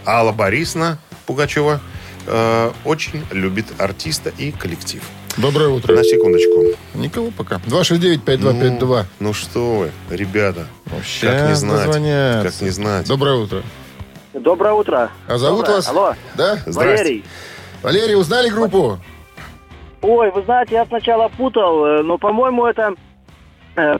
Алла 0.05 0.33
Борисовна 0.33 0.97
Пугачева 1.25 1.79
э, 2.27 2.71
очень 2.83 3.23
любит 3.31 3.67
артиста 3.77 4.29
и 4.37 4.51
коллектив. 4.51 5.01
Доброе 5.37 5.69
утро. 5.69 5.95
На 5.95 6.03
секундочку. 6.03 6.77
Никого 6.95 7.31
пока. 7.31 7.61
269-5252. 7.65 9.05
Ну 9.21 9.31
что 9.31 9.75
вы, 9.75 9.91
ребята, 10.09 10.67
Вообще 10.87 11.27
как 11.27 11.47
не 11.47 11.55
знать? 11.55 11.85
дозвоняться. 11.85 12.51
Как 12.51 12.61
не 12.61 12.71
знать? 12.71 13.07
Доброе 13.07 13.35
утро. 13.35 13.63
Доброе 14.33 14.73
утро. 14.73 15.09
А 15.29 15.37
зовут 15.37 15.59
Доброе. 15.61 15.75
вас? 15.77 15.87
Алло, 15.87 16.13
Да? 16.35 16.57
Здрасте. 16.65 16.73
Валерий. 16.97 17.25
Валерий, 17.83 18.15
узнали 18.15 18.49
группу? 18.49 18.99
Ой, 20.01 20.29
вы 20.31 20.43
знаете, 20.43 20.75
я 20.75 20.85
сначала 20.87 21.29
путал, 21.29 21.85
э, 21.85 22.01
но, 22.03 22.17
по-моему, 22.17 22.65
это 22.65 22.95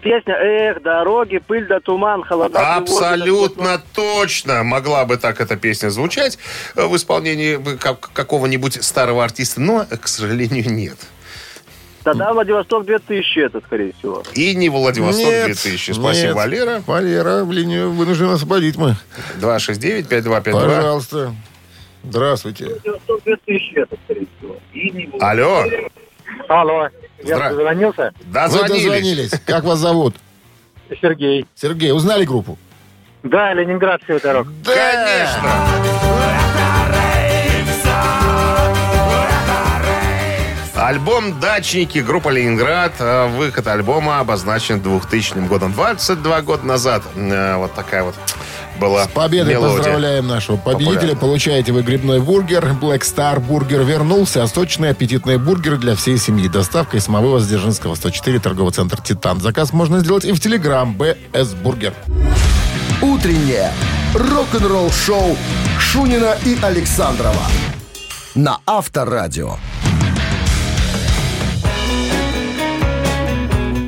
песня 0.02 0.34
«Эх, 0.36 0.82
дороги, 0.82 1.38
пыль 1.38 1.68
да 1.68 1.80
туман, 1.80 2.24
холода». 2.24 2.76
Абсолютно 2.76 3.82
точно 3.94 4.64
могла 4.64 5.06
бы 5.06 5.18
так 5.18 5.42
эта 5.42 5.56
песня 5.58 5.90
звучать 5.90 6.38
э, 6.76 6.86
в 6.86 6.96
исполнении 6.96 7.60
как- 7.78 8.12
какого-нибудь 8.14 8.84
старого 8.84 9.24
артиста, 9.24 9.62
но, 9.62 9.86
к 9.86 10.08
сожалению, 10.08 10.72
нет. 10.72 10.98
Тогда 12.04 12.34
Владивосток 12.34 12.86
2000 12.86 13.40
это, 13.40 13.62
скорее 13.66 13.94
всего. 14.00 14.24
И 14.34 14.56
не 14.56 14.70
Владивосток 14.70 15.26
Нет, 15.26 15.46
2000. 15.48 15.92
Спасибо, 15.92 16.28
нет. 16.28 16.36
Валера. 16.36 16.84
Валера, 16.88 17.44
в 17.44 17.52
линию 17.52 17.92
вынужден 17.92 18.30
освободить 18.30 18.78
мы. 18.78 18.96
269-5252. 19.42 20.42
Пожалуйста. 20.52 21.36
Здравствуйте. 22.04 22.66
Владивосток 22.66 23.22
2000 23.26 23.74
это, 23.80 23.98
скорее 24.06 24.28
всего. 24.38 24.58
И 24.74 24.90
не 24.92 25.10
Алло. 25.20 25.66
Алло, 26.48 26.88
я 27.24 27.38
Здра- 27.38 27.50
дозвонился. 27.50 28.14
Вы 28.20 28.34
Дозвонились. 28.34 28.84
дозвонились. 28.84 29.32
Как 29.46 29.64
вас 29.64 29.80
зовут? 29.80 30.16
Сергей. 31.02 31.46
Сергей, 31.56 31.92
узнали 31.92 32.26
группу? 32.26 32.58
Да, 33.24 33.54
Ленинград 33.54 34.02
Северо. 34.08 34.46
Конечно. 34.64 35.52
Альбом 40.76 41.40
«Дачники», 41.42 42.00
группа 42.00 42.30
«Ленинград». 42.30 42.94
Э, 43.00 43.28
Выход 43.28 43.68
альбома 43.68 44.20
обозначен 44.22 44.82
2000 44.82 45.46
годом. 45.48 45.74
22 45.74 46.42
года 46.42 46.66
назад 46.66 47.04
э, 47.16 47.58
вот 47.58 47.74
такая 47.76 48.04
вот 48.04 48.16
была 48.80 49.06
С 49.06 49.08
победой 49.10 49.54
мелодия. 49.54 49.78
поздравляем 49.78 50.28
нашего 50.28 50.58
победителя. 50.58 50.96
Популярно. 50.96 51.20
Получаете 51.20 51.72
вы 51.72 51.82
грибной 51.84 52.20
бургер. 52.20 52.66
Black 52.82 53.02
Star 53.02 53.40
бургер 53.40 53.82
вернулся. 53.84 54.44
А 54.44 54.48
сочные 54.48 54.92
аппетитные 54.92 55.38
бургеры 55.38 55.78
для 55.78 55.96
всей 55.96 56.18
семьи. 56.18 56.48
Доставка 56.48 56.98
из 56.98 57.06
самого 57.06 57.40
Дзержинского, 57.40 57.96
104, 57.96 58.40
торговый 58.40 58.74
центр 58.74 59.02
«Титан». 59.02 59.40
Заказ 59.40 59.74
можно 59.74 60.00
сделать 60.00 60.26
и 60.26 60.32
в 60.32 60.40
Телеграм 60.40 60.96
БС 60.98 61.54
Бургер. 61.62 61.94
Утреннее 63.02 63.72
рок-н-ролл-шоу 64.14 65.38
Шунина 65.80 66.36
и 66.46 66.58
Александрова 66.62 67.44
на 68.36 68.60
Авторадио. 68.66 69.56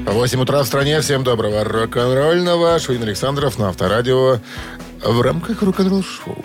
8 0.05 0.41
утра 0.41 0.62
в 0.63 0.67
стране. 0.67 1.00
Всем 1.01 1.24
доброго 1.24 1.63
рок-н-ролльного. 1.63 2.77
Шуин 2.79 3.01
Александров 3.03 3.57
на 3.57 3.69
Авторадио 3.69 4.39
в 5.03 5.22
рамках 5.22 5.62
рок-н-ролл-шоу. 5.62 6.43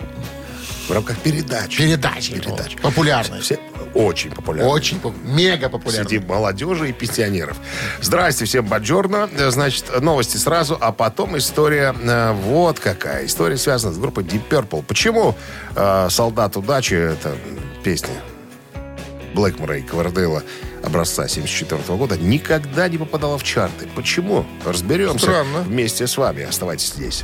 В 0.87 0.91
рамках 0.91 1.17
передачи. 1.19 1.77
Передачи. 1.77 2.33
Передач. 2.33 2.77
Популярной. 2.77 3.41
Все 3.41 3.59
очень 3.93 4.31
популярны. 4.31 4.71
Очень, 4.71 5.01
мега 5.23 5.69
популярной. 5.69 6.07
Среди 6.07 6.25
молодежи 6.25 6.89
и 6.89 6.93
пенсионеров. 6.93 7.57
Здрасте, 8.01 8.45
всем 8.45 8.65
баджорно. 8.65 9.29
Значит, 9.49 10.01
новости 10.01 10.37
сразу, 10.37 10.77
а 10.79 10.91
потом 10.91 11.37
история 11.37 11.95
э, 11.99 12.33
вот 12.33 12.79
какая. 12.79 13.25
История 13.25 13.57
связана 13.57 13.93
с 13.93 13.97
группой 13.97 14.23
Deep 14.23 14.43
Purple. 14.49 14.83
Почему 14.83 15.35
э, 15.75 16.07
«Солдат 16.09 16.55
удачи»— 16.57 16.93
это 16.95 17.35
песня? 17.83 18.13
Блэкмора 19.33 19.77
и 19.77 19.81
Квардейла 19.81 20.43
образца 20.83 21.27
74 21.27 21.81
года 21.97 22.17
никогда 22.17 22.87
не 22.87 22.97
попадала 22.97 23.37
в 23.37 23.43
чарты. 23.43 23.87
Почему? 23.95 24.45
Разберемся 24.65 25.19
Странно. 25.19 25.59
вместе 25.61 26.07
с 26.07 26.17
вами. 26.17 26.43
Оставайтесь 26.43 26.93
здесь. 26.93 27.23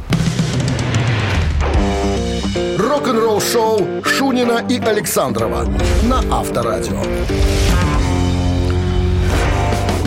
Рок-н-ролл 2.77 3.41
шоу 3.41 4.03
Шунина 4.03 4.65
и 4.69 4.79
Александрова 4.79 5.65
на 6.03 6.19
Авторадио. 6.31 7.01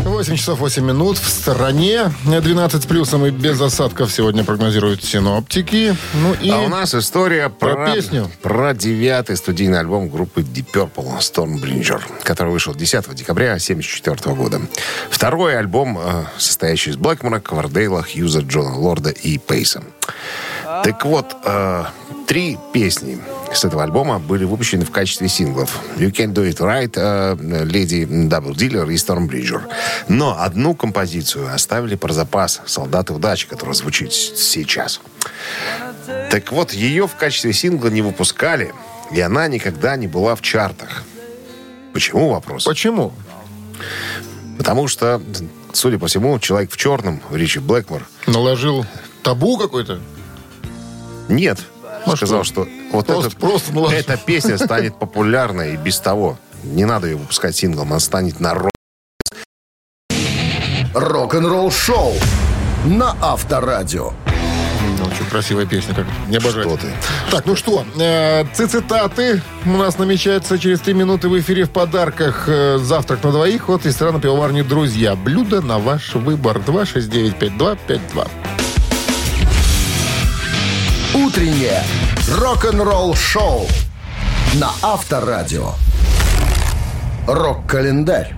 8 0.04 0.34
часов 0.36 0.60
8 0.60 0.82
минут. 0.82 1.18
В 1.18 1.28
стороне 1.28 2.10
12 2.24 2.82
с 2.82 2.86
плюсом 2.86 3.26
и 3.26 3.30
без 3.30 3.60
осадков 3.60 4.10
сегодня 4.10 4.44
прогнозируют 4.44 5.04
синоптики. 5.04 5.94
Ну 6.14 6.32
и 6.40 6.48
А 6.48 6.60
у 6.60 6.68
нас 6.68 6.94
история 6.94 7.50
про 7.50 7.74
про, 7.74 7.92
песню. 7.92 8.30
про 8.40 8.72
девятый 8.72 9.36
студийный 9.36 9.78
альбом 9.78 10.08
группы 10.08 10.40
Deep 10.40 10.66
Purple 10.72 11.18
Stormbringer, 11.18 12.00
который 12.22 12.50
вышел 12.50 12.74
10 12.74 13.14
декабря 13.14 13.52
1974 13.56 14.34
года. 14.34 14.62
Второй 15.10 15.58
альбом, 15.58 15.98
э, 15.98 16.24
состоящий 16.38 16.90
из 16.90 16.96
Блэкмора, 16.96 17.40
Квардейла, 17.40 18.02
Хьюза, 18.02 18.40
Джона 18.40 18.74
Лорда 18.78 19.10
и 19.10 19.36
Пейса. 19.36 19.82
Так 20.84 21.04
вот, 21.04 21.36
э, 21.44 21.84
три 22.26 22.58
песни 22.72 23.18
с 23.52 23.64
этого 23.64 23.82
альбома 23.82 24.18
были 24.18 24.44
выпущены 24.44 24.84
в 24.84 24.90
качестве 24.90 25.28
синглов. 25.28 25.80
You 25.96 26.10
Can 26.10 26.32
Do 26.32 26.48
It 26.48 26.58
Right, 26.58 26.92
э, 26.96 27.34
Lady 27.64 28.06
Double 28.28 28.54
Dealer 28.54 28.92
и 28.92 28.96
Stormbridger. 28.96 29.62
Но 30.08 30.36
одну 30.38 30.74
композицию 30.74 31.52
оставили 31.52 31.94
про 31.94 32.12
запас 32.12 32.60
«Солдаты 32.66 33.12
удачи», 33.12 33.46
которая 33.48 33.74
звучит 33.74 34.12
сейчас. 34.12 35.00
Так 36.30 36.52
вот, 36.52 36.72
ее 36.72 37.06
в 37.06 37.16
качестве 37.16 37.52
сингла 37.52 37.88
не 37.88 38.02
выпускали, 38.02 38.72
и 39.10 39.20
она 39.20 39.48
никогда 39.48 39.96
не 39.96 40.06
была 40.06 40.34
в 40.34 40.42
чартах. 40.42 41.04
Почему 41.92 42.30
вопрос? 42.30 42.64
почему? 42.64 43.12
Потому 44.58 44.88
что, 44.88 45.22
судя 45.72 45.98
по 45.98 46.06
всему, 46.06 46.38
человек 46.38 46.70
в 46.70 46.76
черном, 46.76 47.20
Ричи 47.30 47.58
Блэкмор, 47.58 48.06
Наложил 48.26 48.84
табу 49.22 49.58
какой-то? 49.58 50.00
Нет. 51.28 51.58
Ну 52.06 52.16
сказал, 52.16 52.44
что? 52.44 52.64
что 52.64 52.70
вот 52.92 53.06
Просто- 53.06 53.26
этот- 53.28 53.38
просто 53.40 53.72
эта 53.92 54.16
песня 54.16 54.58
станет 54.58 54.96
популярной 54.98 55.74
и 55.74 55.76
без 55.76 55.98
того. 55.98 56.38
Не 56.62 56.84
надо 56.84 57.06
ее 57.08 57.16
выпускать 57.16 57.54
синглом, 57.56 57.88
она 57.92 58.00
станет 58.00 58.40
народ. 58.40 58.70
Рок-н-ролл 60.94 61.70
шоу 61.70 62.14
на 62.86 63.14
Авторадио. 63.20 64.12
Ну, 64.98 65.04
Очень 65.04 65.26
красивая 65.28 65.66
песня, 65.66 65.94
как 65.94 66.06
не 66.28 66.36
обожаю. 66.36 66.68
Что 66.68 66.76
ты? 66.78 66.86
Так, 67.30 67.44
ну 67.44 67.54
что, 67.54 67.84
э, 68.00 68.44
цитаты 68.54 69.42
у 69.66 69.70
нас 69.70 69.98
намечается 69.98 70.58
через 70.58 70.80
три 70.80 70.94
минуты 70.94 71.28
в 71.28 71.38
эфире 71.38 71.64
в 71.64 71.70
подарках. 71.70 72.44
э, 72.48 72.78
завтрак 72.78 73.22
на 73.24 73.30
двоих 73.32 73.68
от 73.68 73.84
ресторана 73.84 74.20
пивоварни 74.20 74.62
«Друзья». 74.62 75.14
Блюдо 75.16 75.60
на 75.60 75.78
ваш 75.78 76.14
выбор. 76.14 76.58
269-5252. 76.60 78.28
Утреннее 81.16 81.82
рок-н-ролл 82.28 83.14
шоу 83.14 83.66
на 84.56 84.70
Авторадио. 84.82 85.72
Рок-календарь. 87.26 88.36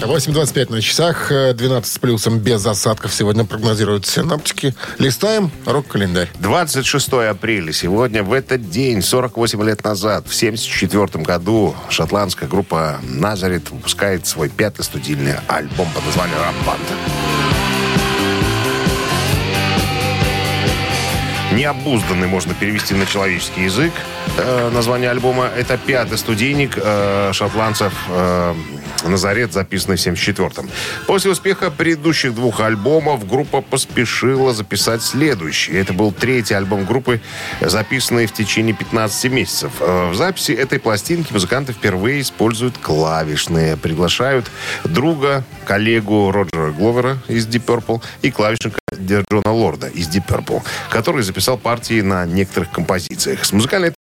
8.25 0.00 0.70
на 0.70 0.80
часах, 0.80 1.30
э, 1.30 1.52
12 1.52 1.92
с 1.92 1.98
плюсом 1.98 2.38
без 2.38 2.64
осадков 2.64 3.12
сегодня 3.12 3.44
прогнозируют 3.44 4.06
синаптики. 4.06 4.74
Листаем 4.98 5.50
рок-календарь. 5.66 6.30
26 6.38 7.28
апреля. 7.28 7.74
Сегодня, 7.74 8.22
в 8.22 8.32
этот 8.32 8.70
день, 8.70 9.02
48 9.02 9.62
лет 9.64 9.84
назад, 9.84 10.24
в 10.26 10.34
1974 10.34 11.22
году, 11.22 11.76
шотландская 11.90 12.48
группа 12.48 13.00
«Назарет» 13.02 13.70
выпускает 13.70 14.26
свой 14.26 14.48
пятый 14.48 14.82
студийный 14.82 15.34
альбом 15.46 15.88
под 15.92 16.06
названием 16.06 16.38
«Рамбанд». 16.38 17.35
Необузданный 21.56 22.26
можно 22.26 22.52
перевести 22.52 22.94
на 22.94 23.06
человеческий 23.06 23.62
язык. 23.62 23.94
Э, 24.36 24.68
название 24.70 25.08
альбома– 25.08 25.48
это 25.56 25.78
пятый 25.78 26.18
студийник 26.18 26.76
э, 26.76 27.30
шотландцев 27.32 27.94
э, 28.10 28.54
«Назарет», 29.08 29.52
записанный 29.52 29.96
в 29.96 30.00
74-м. 30.00 30.68
После 31.06 31.30
успеха 31.30 31.70
предыдущих 31.70 32.34
двух 32.34 32.60
альбомов 32.60 33.28
группа 33.28 33.60
поспешила 33.60 34.52
записать 34.52 35.02
следующий. 35.02 35.72
Это 35.72 35.92
был 35.92 36.12
третий 36.12 36.54
альбом 36.54 36.84
группы, 36.84 37.20
записанный 37.60 38.26
в 38.26 38.32
течение 38.32 38.74
15 38.74 39.30
месяцев. 39.32 39.72
Э, 39.80 40.10
В 40.10 40.14
записи 40.14 40.52
этой 40.52 40.78
пластинки 40.78 41.32
музыканты 41.32 41.72
впервые 41.72 42.20
используют 42.20 42.78
клавишные. 42.78 43.76
Приглашают 43.76 44.50
друга, 44.84 45.44
коллегу 45.64 46.30
Роджера 46.30 46.70
Гловера 46.70 47.18
из 47.28 47.46
Deep 47.46 47.64
Purple 47.64 48.02
и 48.22 48.30
клавишника 48.30 48.78
Джона 48.94 49.52
Лорда 49.52 49.88
из 49.88 50.08
Deep 50.08 50.26
Purple, 50.26 50.62
который 50.90 51.22
записал 51.22 51.58
партии 51.58 52.00
на 52.00 52.24
некоторых 52.26 52.70
композициях. 52.70 53.44
С 53.44 53.52
музыкальной 53.52 53.92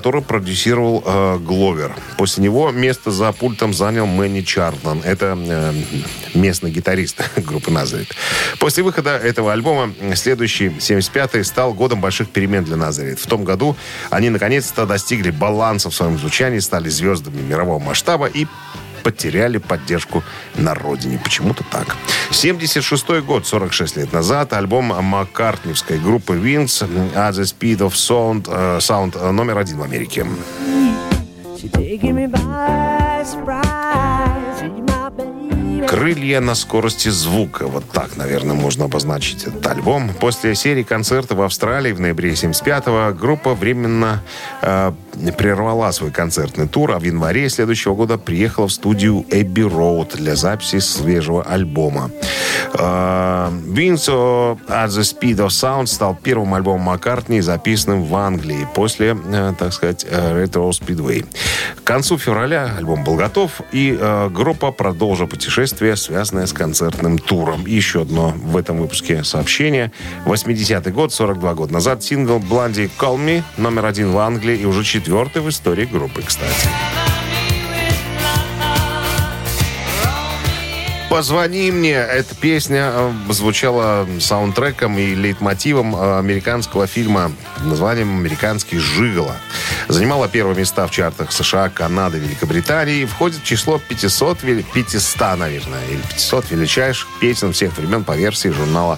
который 0.00 0.22
продюсировал 0.22 1.02
э, 1.04 1.38
Гловер. 1.40 1.94
После 2.16 2.42
него 2.42 2.70
место 2.70 3.10
за 3.10 3.32
пультом 3.32 3.74
занял 3.74 4.06
Мэнни 4.06 4.40
Чарлтон. 4.40 5.02
Это 5.04 5.36
э, 5.38 5.74
местный 6.32 6.70
гитарист 6.70 7.22
группы 7.36 7.70
Назарет. 7.70 8.08
После 8.58 8.82
выхода 8.82 9.10
этого 9.10 9.52
альбома 9.52 9.92
следующий, 10.14 10.68
75-й, 10.68 11.44
стал 11.44 11.74
годом 11.74 12.00
больших 12.00 12.30
перемен 12.30 12.64
для 12.64 12.76
Назарет. 12.76 13.18
В 13.20 13.26
том 13.26 13.44
году 13.44 13.76
они 14.08 14.30
наконец-то 14.30 14.86
достигли 14.86 15.30
баланса 15.30 15.90
в 15.90 15.94
своем 15.94 16.18
звучании, 16.18 16.60
стали 16.60 16.88
звездами 16.88 17.42
мирового 17.42 17.78
масштаба 17.78 18.24
и 18.26 18.46
потеряли 19.02 19.58
поддержку 19.58 20.22
на 20.56 20.74
родине. 20.74 21.20
Почему-то 21.22 21.64
так. 21.70 21.96
76 22.30 23.20
год, 23.20 23.46
46 23.46 23.96
лет 23.96 24.12
назад, 24.12 24.52
альбом 24.52 24.86
маккартневской 24.86 25.98
группы 25.98 26.34
Wings 26.34 26.86
«At 27.14 27.32
the 27.32 27.44
Speed 27.44 27.78
of 27.78 27.92
Sound», 27.92 28.46
э, 28.48 28.78
Sound 28.78 29.18
э, 29.20 29.30
номер 29.30 29.58
один 29.58 29.78
в 29.78 29.82
Америке. 29.82 30.26
She 31.60 31.68
taking 31.68 32.14
me 32.14 32.26
by 32.26 33.22
surprise. 33.22 34.19
«Крылья 35.88 36.40
на 36.40 36.54
скорости 36.54 37.08
звука». 37.08 37.66
Вот 37.66 37.84
так, 37.90 38.16
наверное, 38.16 38.54
можно 38.54 38.84
обозначить 38.84 39.44
этот 39.44 39.66
альбом. 39.66 40.10
После 40.20 40.54
серии 40.54 40.82
концертов 40.82 41.38
в 41.38 41.42
Австралии 41.42 41.92
в 41.92 42.00
ноябре 42.00 42.32
75-го 42.32 43.16
группа 43.18 43.54
временно 43.54 44.22
э, 44.62 44.92
прервала 45.36 45.90
свой 45.92 46.10
концертный 46.10 46.68
тур, 46.68 46.92
а 46.92 46.98
в 46.98 47.02
январе 47.02 47.48
следующего 47.48 47.94
года 47.94 48.18
приехала 48.18 48.68
в 48.68 48.72
студию 48.72 49.24
Эбби 49.30 49.62
Роуд 49.62 50.16
для 50.16 50.36
записи 50.36 50.78
свежего 50.78 51.42
альбома. 51.42 52.10
Э, 52.74 53.50
«Winds 53.66 54.08
at 54.68 54.88
the 54.88 55.02
Speed 55.02 55.36
of 55.36 55.48
Sound» 55.48 55.86
стал 55.86 56.16
первым 56.20 56.54
альбомом 56.54 56.82
Маккартни, 56.82 57.40
записанным 57.40 58.04
в 58.04 58.14
Англии 58.14 58.66
после, 58.74 59.16
э, 59.32 59.54
так 59.58 59.72
сказать, 59.72 60.06
э, 60.08 60.44
Retro 60.44 60.70
Speedway. 60.70 61.26
К 61.76 61.84
концу 61.84 62.18
февраля 62.18 62.74
альбом 62.78 63.04
был 63.04 63.16
готов, 63.16 63.60
и 63.72 63.96
э, 63.98 64.28
группа 64.30 64.70
продолжила 64.72 65.26
путешествие, 65.26 65.69
связанное 65.96 66.46
с 66.46 66.52
концертным 66.52 67.18
туром. 67.18 67.66
Еще 67.66 68.02
одно 68.02 68.30
в 68.30 68.56
этом 68.56 68.78
выпуске 68.78 69.24
сообщение. 69.24 69.92
80-й 70.26 70.92
год, 70.92 71.12
42 71.12 71.54
года 71.54 71.72
назад, 71.72 72.02
сингл 72.02 72.38
«Blondie 72.38 72.90
Call 72.98 73.16
Me» 73.16 73.42
номер 73.56 73.86
один 73.86 74.12
в 74.12 74.18
Англии 74.18 74.56
и 74.56 74.64
уже 74.64 74.84
четвертый 74.84 75.42
в 75.42 75.48
истории 75.48 75.84
группы, 75.84 76.22
кстати. 76.22 77.19
«Позвони 81.10 81.72
мне»— 81.72 81.94
эта 81.94 82.36
песня 82.36 82.92
э, 82.92 83.12
звучала 83.30 84.06
саундтреком 84.20 84.96
и 84.96 85.12
лейтмотивом 85.16 85.96
э, 85.96 86.18
американского 86.20 86.86
фильма 86.86 87.32
названием 87.64 88.16
«Американский 88.16 88.78
жиголо». 88.78 89.34
Занимала 89.88 90.28
первые 90.28 90.56
места 90.56 90.86
в 90.86 90.92
чартах 90.92 91.32
США, 91.32 91.68
Канады, 91.68 92.18
Великобритании 92.18 93.06
входит 93.06 93.40
в 93.40 93.44
число 93.44 93.80
500, 93.88 94.44
вели- 94.44 94.64
500, 94.72 95.36
наверное, 95.36 95.84
или 95.90 96.00
500 96.00 96.52
величайших 96.52 97.08
песен 97.20 97.52
всех 97.52 97.76
времен 97.76 98.04
по 98.04 98.16
версии 98.16 98.50
журнала 98.50 98.96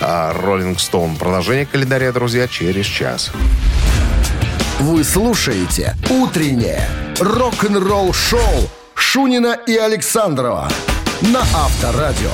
э, 0.00 0.04
Rolling 0.06 0.76
Stone. 0.76 1.18
Продолжение 1.18 1.66
календаря, 1.66 2.10
друзья, 2.12 2.48
через 2.48 2.86
час. 2.86 3.32
Вы 4.78 5.04
слушаете 5.04 5.94
«Утреннее 6.08 6.88
рок-н-ролл-шоу» 7.20 8.70
Шунина 8.94 9.58
и 9.66 9.76
Александрова 9.76 10.70
на 11.22 11.40
Авторадио. 11.40 12.30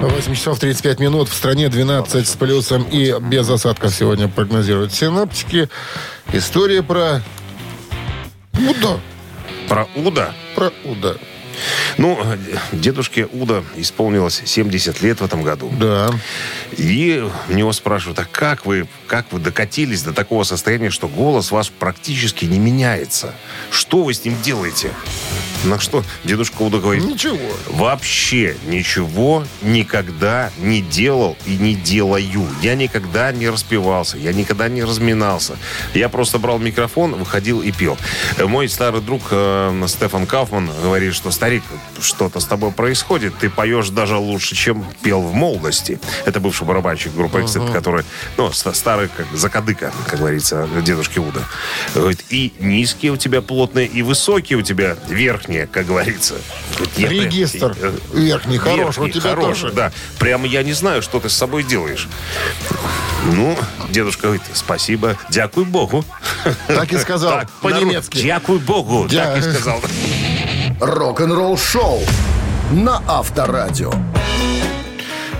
8 0.00 0.34
часов 0.34 0.58
35 0.58 1.00
минут. 1.00 1.28
В 1.28 1.34
стране 1.34 1.68
12 1.68 2.26
с 2.26 2.36
плюсом 2.36 2.84
и 2.84 3.14
без 3.20 3.48
осадков 3.48 3.94
сегодня 3.94 4.28
прогнозируют 4.28 4.92
синаптики. 4.92 5.68
История 6.32 6.82
про... 6.82 7.22
Уда. 8.54 9.00
Про 9.68 9.88
Уда. 9.94 10.34
Про 10.54 10.72
Уда. 10.84 11.16
Ну, 11.98 12.18
дедушке 12.72 13.26
Уда 13.32 13.62
исполнилось 13.76 14.42
70 14.44 15.02
лет 15.02 15.20
в 15.20 15.24
этом 15.24 15.42
году. 15.42 15.72
Да. 15.78 16.10
И 16.76 17.24
у 17.48 17.52
него 17.52 17.72
спрашивают, 17.72 18.18
а 18.18 18.24
как 18.30 18.66
вы, 18.66 18.86
как 19.06 19.26
вы 19.32 19.40
докатились 19.40 20.02
до 20.02 20.12
такого 20.12 20.44
состояния, 20.44 20.90
что 20.90 21.08
голос 21.08 21.50
ваш 21.50 21.70
практически 21.70 22.44
не 22.44 22.58
меняется? 22.58 23.34
Что 23.70 24.02
вы 24.02 24.14
с 24.14 24.24
ним 24.24 24.36
делаете? 24.42 24.90
На 25.64 25.78
что 25.78 26.02
дедушка 26.24 26.62
Уда 26.62 26.78
говорит, 26.78 27.04
Ничего. 27.04 27.38
вообще 27.68 28.56
ничего 28.66 29.44
никогда 29.62 30.50
не 30.58 30.80
делал 30.82 31.36
и 31.46 31.56
не 31.56 31.74
делаю. 31.74 32.48
Я 32.62 32.74
никогда 32.74 33.30
не 33.30 33.48
распевался, 33.48 34.18
я 34.18 34.32
никогда 34.32 34.68
не 34.68 34.82
разминался. 34.82 35.56
Я 35.94 36.08
просто 36.08 36.38
брал 36.38 36.58
микрофон, 36.58 37.14
выходил 37.14 37.62
и 37.62 37.70
пел. 37.70 37.96
Мой 38.38 38.68
старый 38.68 39.00
друг 39.00 39.22
э, 39.30 39.84
Стефан 39.86 40.26
Кауфман 40.26 40.70
говорит, 40.82 41.14
что 41.14 41.30
старик, 41.30 41.62
что-то 42.00 42.40
с 42.40 42.44
тобой 42.46 42.72
происходит, 42.72 43.34
ты 43.38 43.48
поешь 43.50 43.88
даже 43.90 44.16
лучше, 44.16 44.54
чем 44.54 44.84
пел 45.02 45.20
в 45.20 45.34
молодости. 45.34 46.00
Это 46.24 46.40
бывший 46.40 46.66
барабанщик 46.66 47.14
группы 47.14 47.40
Exit, 47.40 47.72
который, 47.72 48.04
ну, 48.36 48.50
ста- 48.52 48.72
старый, 48.74 49.08
как 49.08 49.26
закадыка, 49.34 49.92
как 50.06 50.18
говорится, 50.18 50.68
дедушки 50.84 51.18
Уда. 51.18 51.40
Говорит, 51.94 52.24
и 52.30 52.52
низкие 52.58 53.12
у 53.12 53.16
тебя 53.16 53.40
плотные, 53.42 53.86
и 53.86 54.02
высокие 54.02 54.58
у 54.58 54.62
тебя 54.62 54.96
верхние, 55.08 55.66
как 55.66 55.86
говорится. 55.86 56.34
Говорит, 56.76 56.98
«Я 56.98 57.08
прям- 57.08 57.24
Регистр 57.24 57.76
э, 57.80 57.92
верхний 58.14 58.58
хороший, 58.58 58.98
у 59.00 59.04
Верхний, 59.04 59.12
тебя 59.20 59.30
хороший, 59.30 59.60
тоже. 59.62 59.74
да. 59.74 59.92
Прямо 60.18 60.46
я 60.46 60.62
не 60.62 60.72
знаю, 60.72 61.02
что 61.02 61.20
ты 61.20 61.28
с 61.28 61.34
собой 61.34 61.62
делаешь. 61.62 62.08
Ну, 63.26 63.56
дедушка 63.90 64.22
говорит, 64.24 64.42
спасибо, 64.54 65.16
дякуй 65.30 65.64
Богу. 65.64 66.04
Так 66.66 66.92
и 66.92 66.98
сказал, 66.98 67.42
по-немецки. 67.62 68.20
Дякуй 68.22 68.58
Богу, 68.58 69.06
Дя- 69.06 69.24
так 69.34 69.38
и 69.38 69.42
сказал. 69.52 69.80
Рок-н-ролл 70.82 71.56
шоу 71.56 72.00
на 72.72 73.00
Авторадио. 73.06 73.92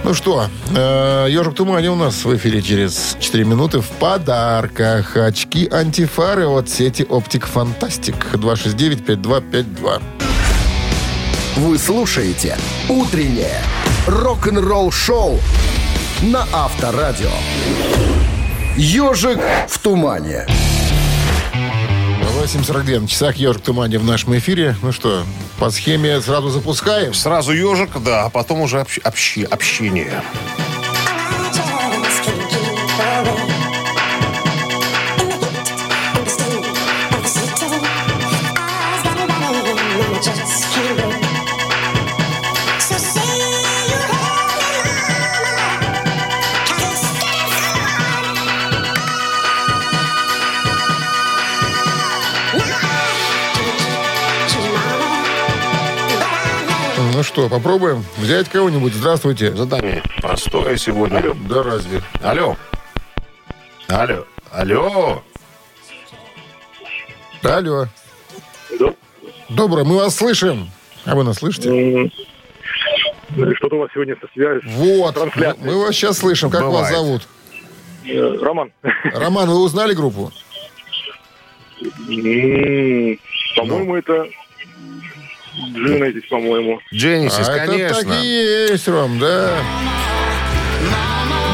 Ну 0.04 0.14
что, 0.14 0.46
э, 0.70 1.26
«Ежик 1.30 1.54
в 1.54 1.56
тумане» 1.56 1.90
у 1.90 1.96
нас 1.96 2.24
в 2.24 2.36
эфире 2.36 2.62
через 2.62 3.16
4 3.18 3.42
минуты 3.42 3.80
в 3.80 3.88
подарках. 3.88 5.16
Очки 5.16 5.68
антифары 5.68 6.46
от 6.46 6.68
сети 6.68 7.02
«Оптик 7.02 7.46
Фантастик». 7.46 8.14
269-5252. 8.34 10.00
Вы 11.56 11.76
слушаете 11.76 12.56
«Утреннее 12.88 13.58
рок-н-ролл 14.06 14.92
шоу» 14.92 15.40
на 16.22 16.46
Авторадио. 16.52 17.32
«Ежик 18.76 19.40
в 19.66 19.76
тумане». 19.80 20.46
8.42 22.42 22.98
на 22.98 23.06
часах 23.06 23.36
«Ежик 23.36 23.62
тумане» 23.62 23.98
в 24.00 24.04
нашем 24.04 24.36
эфире. 24.36 24.74
Ну 24.82 24.90
что, 24.90 25.22
по 25.60 25.70
схеме 25.70 26.20
сразу 26.20 26.48
запускаем? 26.48 27.14
Сразу 27.14 27.52
ежик, 27.52 27.90
да, 28.02 28.24
а 28.24 28.30
потом 28.30 28.62
уже 28.62 28.78
общ- 28.80 28.98
общи- 29.04 29.44
общение. 29.44 30.24
Что, 57.42 57.48
попробуем 57.48 58.04
взять 58.18 58.48
кого-нибудь. 58.48 58.92
Здравствуйте. 58.94 59.50
Задание 59.56 60.00
простое 60.20 60.76
сегодня. 60.76 61.20
Да 61.48 61.62
разве? 61.64 62.00
Алло. 62.22 62.56
Алло. 63.88 64.24
Алло. 64.52 65.22
Алло. 67.42 67.86
Да. 68.78 68.94
Доброе, 69.48 69.84
мы 69.84 69.96
вас 69.96 70.14
слышим. 70.14 70.70
А 71.04 71.16
вы 71.16 71.24
нас 71.24 71.38
слышите? 71.38 71.68
М, 71.68 72.12
Что-то 73.56 73.74
у 73.76 73.78
вас 73.80 73.90
сегодня 73.92 74.14
со 74.20 74.28
связью. 74.32 74.62
Вот, 74.70 75.14
Трансляция. 75.16 75.64
мы 75.64 75.80
вас 75.84 75.96
сейчас 75.96 76.18
слышим. 76.18 76.48
Как 76.48 76.62
вас 76.62 76.70
Бывает. 76.70 76.94
зовут? 76.94 77.28
Э, 78.04 78.36
Роман. 78.40 78.70
Роман, 79.12 79.48
вы 79.50 79.62
узнали 79.62 79.94
группу? 79.94 80.30
По-моему, 83.56 83.96
это 83.96 84.26
Дженетис, 85.54 86.28
по-моему. 86.28 86.80
Дженнисис, 86.92 87.48
а 87.48 87.66
конечно. 87.66 87.96
это 87.98 88.04
так 88.04 88.24
и 88.24 88.26
есть, 88.26 88.88
Ром, 88.88 89.18
да. 89.18 89.58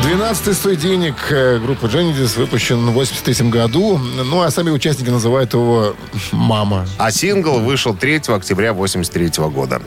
12-й 0.09 0.55
студийник 0.55 1.17
э, 1.29 1.59
группы 1.59 1.87
Genesis 1.87 2.39
выпущен 2.39 2.79
в 2.79 2.93
83 2.93 3.51
году. 3.51 3.99
Ну, 3.99 4.41
а 4.41 4.51
сами 4.51 4.71
участники 4.71 5.11
называют 5.11 5.53
его 5.53 5.97
«Мама». 6.33 6.89
А 6.97 7.11
сингл 7.11 7.59
вышел 7.59 7.95
3 7.95 8.23
октября 8.29 8.73
83 8.73 9.33
года. 9.51 9.83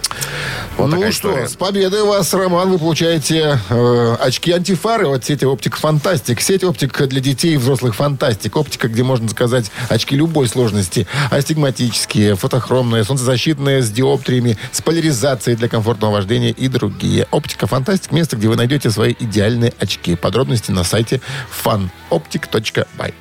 Вот 0.77 0.91
ну 0.91 0.99
что, 1.11 1.31
история. 1.31 1.47
с 1.47 1.55
победой 1.55 2.03
вас, 2.03 2.31
Роман, 2.35 2.69
вы 2.69 2.77
получаете 2.77 3.59
э, 3.67 4.15
очки 4.19 4.51
антифары 4.51 5.07
от 5.07 5.25
сети 5.25 5.43
«Оптик 5.43 5.75
Фантастик». 5.77 6.39
Сеть 6.39 6.63
«Оптик» 6.63 7.07
для 7.07 7.19
детей 7.19 7.55
и 7.55 7.57
взрослых 7.57 7.95
«Фантастик». 7.95 8.55
Оптика, 8.55 8.89
где 8.89 9.01
можно 9.01 9.27
заказать 9.27 9.71
очки 9.89 10.15
любой 10.15 10.47
сложности. 10.47 11.07
Астигматические, 11.31 12.35
фотохромные, 12.35 13.03
солнцезащитные, 13.05 13.81
с 13.81 13.89
диоптриями, 13.89 14.55
с 14.71 14.83
поляризацией 14.83 15.57
для 15.57 15.67
комфортного 15.67 16.13
вождения 16.13 16.51
и 16.51 16.67
другие. 16.67 17.27
«Оптика 17.31 17.65
Фантастик»– 17.65 18.11
место, 18.13 18.35
где 18.35 18.47
вы 18.49 18.55
найдете 18.55 18.91
свои 18.91 19.15
идеальные 19.19 19.73
очки. 19.79 20.10
Подробности 20.15 20.71
на 20.71 20.83
сайте 20.83 21.21
fanoptic.by. 21.63 23.13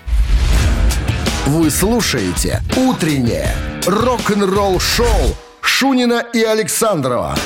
Вы 1.46 1.70
слушаете 1.70 2.62
«Утреннее 2.76 3.54
рок-н-ролл-шоу» 3.86 5.36
Шунина 5.60 6.24
и 6.32 6.42
Александрова 6.42 7.36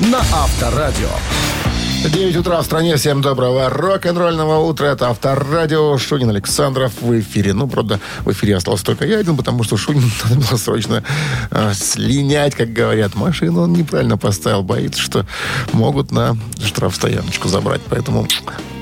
на 0.00 0.18
Авторадио. 0.18 1.10
9 2.10 2.36
утра 2.36 2.60
в 2.60 2.64
стране. 2.64 2.96
Всем 2.96 3.22
доброго 3.22 3.70
рок-н-ролльного 3.70 4.58
утра. 4.58 4.86
Это 4.86 5.08
Авторадио. 5.08 5.96
Шунин 5.98 6.30
Александров 6.30 6.92
в 7.00 7.20
эфире. 7.20 7.52
Ну, 7.52 7.68
правда, 7.68 8.00
в 8.24 8.32
эфире 8.32 8.56
остался 8.56 8.84
только 8.84 9.06
я 9.06 9.18
один, 9.18 9.36
потому 9.36 9.62
что 9.62 9.76
Шунин 9.76 10.10
надо 10.24 10.40
было 10.40 10.58
срочно 10.58 11.04
э, 11.52 11.72
слинять, 11.74 12.56
как 12.56 12.72
говорят. 12.72 13.14
Машину 13.14 13.62
он 13.62 13.72
неправильно 13.72 14.18
поставил. 14.18 14.62
Боится, 14.64 15.00
что 15.00 15.24
могут 15.72 16.10
на 16.10 16.36
штрафстояночку 16.64 17.46
забрать. 17.46 17.80
Поэтому 17.88 18.26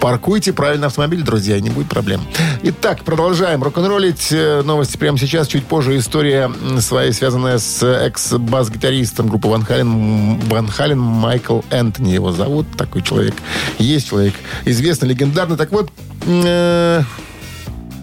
паркуйте 0.01 0.55
правильно 0.55 0.87
автомобиль, 0.87 1.23
друзья, 1.23 1.59
и 1.59 1.61
не 1.61 1.71
будет 1.71 1.91
проблем. 1.91 2.23
Итак, 2.63 3.05
продолжаем 3.05 3.63
рок-н-роллить. 3.63 4.29
Э, 4.31 4.63
Новости 4.65 4.97
прямо 4.97 5.19
сейчас. 5.19 5.47
Чуть 5.47 5.67
позже 5.67 5.99
история 5.99 6.51
своя, 6.79 7.13
связанная 7.13 7.59
с 7.59 7.83
экс-бас-гитаристом 7.83 9.29
группы 9.29 9.49
Ван 9.49 9.63
Хален, 9.63 10.39
Ван 10.49 10.69
Хален 10.69 10.99
Майкл 10.99 11.61
Энтони 11.71 12.13
его 12.13 12.33
зовут. 12.33 12.67
Такой 12.79 13.03
человек. 13.11 13.35
Есть 13.79 14.09
человек 14.09 14.35
известный, 14.65 15.09
легендарный. 15.09 15.57
Так 15.57 15.73
вот, 15.73 15.91
э, 16.27 17.03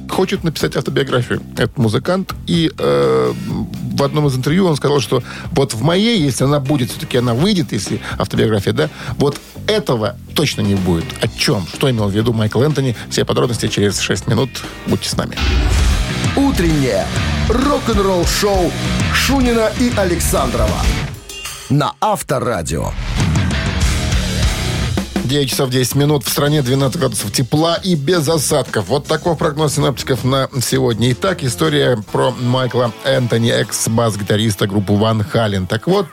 хочет 0.10 0.43
написать 0.43 0.76
автобиографию. 0.76 1.41
Этот 1.54 1.78
музыкант. 1.78 2.34
И 2.48 2.72
э, 2.78 3.34
в 3.93 4.04
одном 4.04 4.28
из 4.28 4.36
интервью 4.36 4.65
он 4.67 4.76
сказал, 4.76 5.00
что 5.00 5.24
вот 5.52 5.74
в 5.74 5.82
моей, 5.82 6.20
если 6.20 6.43
она 6.43 6.60
будет, 6.60 6.91
все-таки 6.91 7.17
она 7.17 7.34
выйдет, 7.34 7.72
если 7.72 8.02
автобиография, 8.17 8.74
да, 8.74 8.89
вот 9.17 9.39
этого 9.67 10.15
точно 10.36 10.62
не 10.62 10.76
будет. 10.76 11.06
О 11.22 11.28
чем? 11.28 11.65
Что 11.74 11.89
имел 11.89 12.08
в 12.10 12.15
виду 12.15 12.34
Майкл 12.34 12.62
Энтони? 12.62 12.96
Все 13.10 13.26
подробности 13.26 13.67
через 13.67 14.00
6 14.00 14.28
минут. 14.28 14.50
Будьте 14.88 15.10
с 15.10 15.17
нами. 15.17 15.38
Утреннее 16.36 17.06
рок-н-ролл-шоу 17.50 18.72
Шунина 19.13 19.72
и 19.80 19.91
Александрова 19.98 20.82
на 21.70 21.93
Авторадио. 22.00 22.91
9 25.28 25.50
часов 25.50 25.70
10 25.70 25.96
минут. 25.96 26.24
В 26.26 26.30
стране 26.30 26.62
12 26.62 26.98
градусов 26.98 27.32
тепла 27.32 27.76
и 27.76 27.96
без 27.96 28.28
осадков. 28.28 28.88
Вот 28.88 29.06
такой 29.06 29.36
прогноз 29.36 29.76
синоптиков 29.76 30.24
на 30.24 30.50
сегодня. 30.62 31.12
Итак, 31.12 31.44
история 31.44 31.98
про 32.12 32.32
Майкла 32.32 32.92
Энтони, 33.04 33.52
экс-бас-гитариста 33.52 34.68
группы 34.68 34.94
Ван 34.94 35.24
Хален. 35.24 35.68
Так 35.68 35.88
вот, 35.88 36.08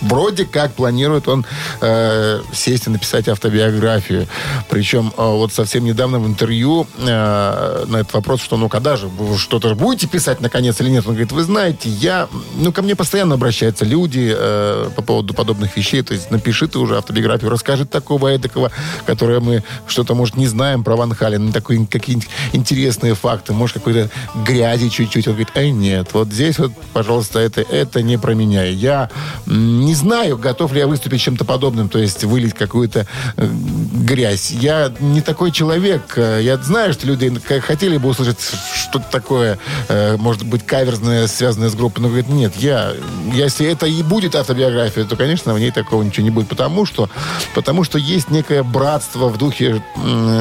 вроде 0.00 0.44
как 0.44 0.72
планирует 0.72 1.28
он 1.28 1.44
э, 1.80 2.40
сесть 2.52 2.86
и 2.86 2.90
написать 2.90 3.28
автобиографию. 3.28 4.26
Причем 4.68 5.12
э, 5.16 5.22
вот 5.22 5.52
совсем 5.52 5.84
недавно 5.84 6.18
в 6.18 6.26
интервью 6.26 6.86
э, 6.98 7.84
на 7.86 7.96
этот 7.98 8.14
вопрос, 8.14 8.42
что 8.42 8.56
ну 8.56 8.68
когда 8.68 8.96
же, 8.96 9.08
вы 9.08 9.38
что-то 9.38 9.74
будете 9.74 10.06
писать 10.06 10.40
наконец 10.40 10.80
или 10.80 10.90
нет? 10.90 11.06
Он 11.06 11.12
говорит, 11.12 11.32
вы 11.32 11.42
знаете, 11.42 11.88
я, 11.88 12.28
ну 12.56 12.72
ко 12.72 12.82
мне 12.82 12.94
постоянно 12.96 13.34
обращаются 13.34 13.84
люди 13.84 14.32
э, 14.36 14.90
по 14.94 15.02
поводу 15.02 15.34
подобных 15.34 15.76
вещей, 15.76 16.02
то 16.02 16.14
есть 16.14 16.30
напиши 16.30 16.68
ты 16.68 16.78
уже 16.78 16.96
автобиографию, 16.96 17.50
расскажи 17.50 17.84
такого 17.86 18.28
эдакого, 18.28 18.70
которое 19.06 19.40
мы 19.40 19.62
что-то, 19.86 20.14
может, 20.14 20.36
не 20.36 20.46
знаем 20.46 20.84
про 20.84 20.96
Ван 20.96 21.14
Хален, 21.14 21.52
такие 21.52 21.86
какие-нибудь 21.86 22.28
интересные 22.52 23.14
факты, 23.14 23.52
может, 23.52 23.74
какой-то 23.74 24.10
грязи 24.46 24.88
чуть-чуть. 24.88 25.26
Он 25.26 25.34
говорит, 25.34 25.50
эй, 25.54 25.70
нет, 25.70 26.08
вот 26.12 26.28
здесь 26.28 26.58
вот, 26.58 26.72
пожалуйста, 26.92 27.38
это, 27.38 27.60
это 27.62 28.02
не 28.02 28.18
про 28.18 28.34
меня. 28.34 28.64
Я 28.64 29.10
м, 29.46 29.87
не 29.88 29.94
знаю, 29.94 30.36
готов 30.36 30.72
ли 30.74 30.80
я 30.80 30.86
выступить 30.86 31.22
чем-то 31.22 31.46
подобным, 31.46 31.88
то 31.88 31.98
есть 31.98 32.22
вылить 32.24 32.52
какую-то 32.52 33.06
э, 33.38 33.48
грязь. 33.94 34.50
Я 34.50 34.92
не 35.00 35.22
такой 35.22 35.50
человек. 35.50 36.12
Э, 36.16 36.40
Я 36.42 36.58
знаю, 36.58 36.92
что 36.92 37.06
люди 37.06 37.32
хотели 37.60 37.96
бы 37.96 38.10
услышать 38.10 38.36
что-то 38.74 39.06
такое, 39.10 39.58
э, 39.88 40.18
может 40.18 40.42
быть, 40.44 40.66
каверзное, 40.66 41.26
связанное 41.26 41.70
с 41.70 41.74
группой, 41.74 42.00
но 42.02 42.08
говорит, 42.08 42.28
нет, 42.28 42.52
я, 42.56 42.92
если 43.32 43.66
это 43.66 43.86
и 43.86 44.02
будет 44.02 44.34
автобиография, 44.34 45.04
то, 45.04 45.16
конечно, 45.16 45.54
в 45.54 45.58
ней 45.58 45.70
такого 45.70 46.02
ничего 46.02 46.24
не 46.24 46.30
будет, 46.30 46.48
потому 46.48 46.84
что, 46.84 47.08
потому 47.54 47.82
что 47.82 47.96
есть 47.96 48.28
некое 48.30 48.62
братство 48.62 49.28
в 49.30 49.38
духе, 49.38 49.82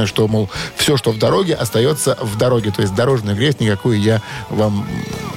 что, 0.07 0.27
мол, 0.27 0.49
все, 0.75 0.97
что 0.97 1.12
в 1.12 1.17
дороге, 1.19 1.53
остается 1.55 2.17
в 2.21 2.38
дороге. 2.38 2.71
То 2.75 2.81
есть 2.81 2.93
дорожную 2.95 3.38
грязь 3.38 3.62
никакую 3.62 4.01
я 4.01 4.21
вам 4.49 4.86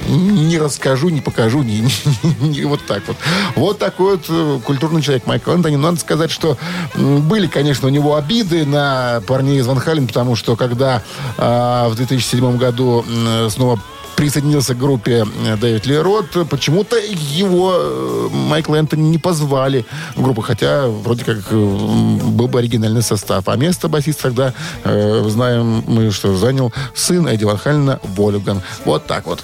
не 0.07 0.57
расскажу, 0.57 1.07
не 1.09 1.21
покажу, 1.21 1.63
не, 1.63 1.79
не- 2.23 2.49
не- 2.49 2.63
вот 2.65 2.85
так 2.85 3.03
вот. 3.07 3.15
Вот 3.55 3.77
такой 3.79 4.00
вот 4.01 4.25
э, 4.29 4.59
культурный 4.63 5.01
человек 5.01 5.25
Майкл 5.27 5.51
Антони. 5.51 5.75
Надо 5.75 5.99
сказать, 5.99 6.31
что 6.31 6.57
были, 6.95 7.47
конечно, 7.47 7.87
у 7.87 7.91
него 7.91 8.15
обиды 8.15 8.65
на 8.65 9.21
парней 9.27 9.59
из 9.59 9.67
Ван 9.67 9.79
Хален, 9.79 10.07
потому 10.07 10.35
что 10.35 10.55
когда 10.55 11.01
а, 11.37 11.89
в 11.89 11.95
2007 11.95 12.57
году 12.57 13.05
м, 13.07 13.49
снова 13.49 13.79
присоединился 14.21 14.75
к 14.75 14.77
группе 14.77 15.25
э, 15.45 15.57
Дэвид 15.57 15.87
Ли 15.87 15.97
Рот, 15.97 16.47
почему-то 16.47 16.95
его 16.97 17.73
э, 17.75 18.27
Майкл 18.31 18.75
Энтони 18.75 19.01
не 19.01 19.17
позвали 19.17 19.83
в 20.15 20.21
группу, 20.21 20.41
хотя 20.41 20.87
вроде 20.87 21.25
как 21.25 21.37
э, 21.49 21.55
был 21.55 22.47
бы 22.47 22.59
оригинальный 22.59 23.01
состав. 23.01 23.47
А 23.47 23.55
место 23.55 23.87
басиста 23.87 24.23
тогда, 24.23 24.53
э, 24.83 25.25
знаем 25.27 25.83
мы, 25.87 26.11
что 26.11 26.35
занял 26.37 26.71
сын 26.93 27.27
Эдди 27.27 27.45
Ван 27.45 27.99
Волюган. 28.15 28.61
Вот 28.85 29.07
так 29.07 29.25
вот. 29.25 29.43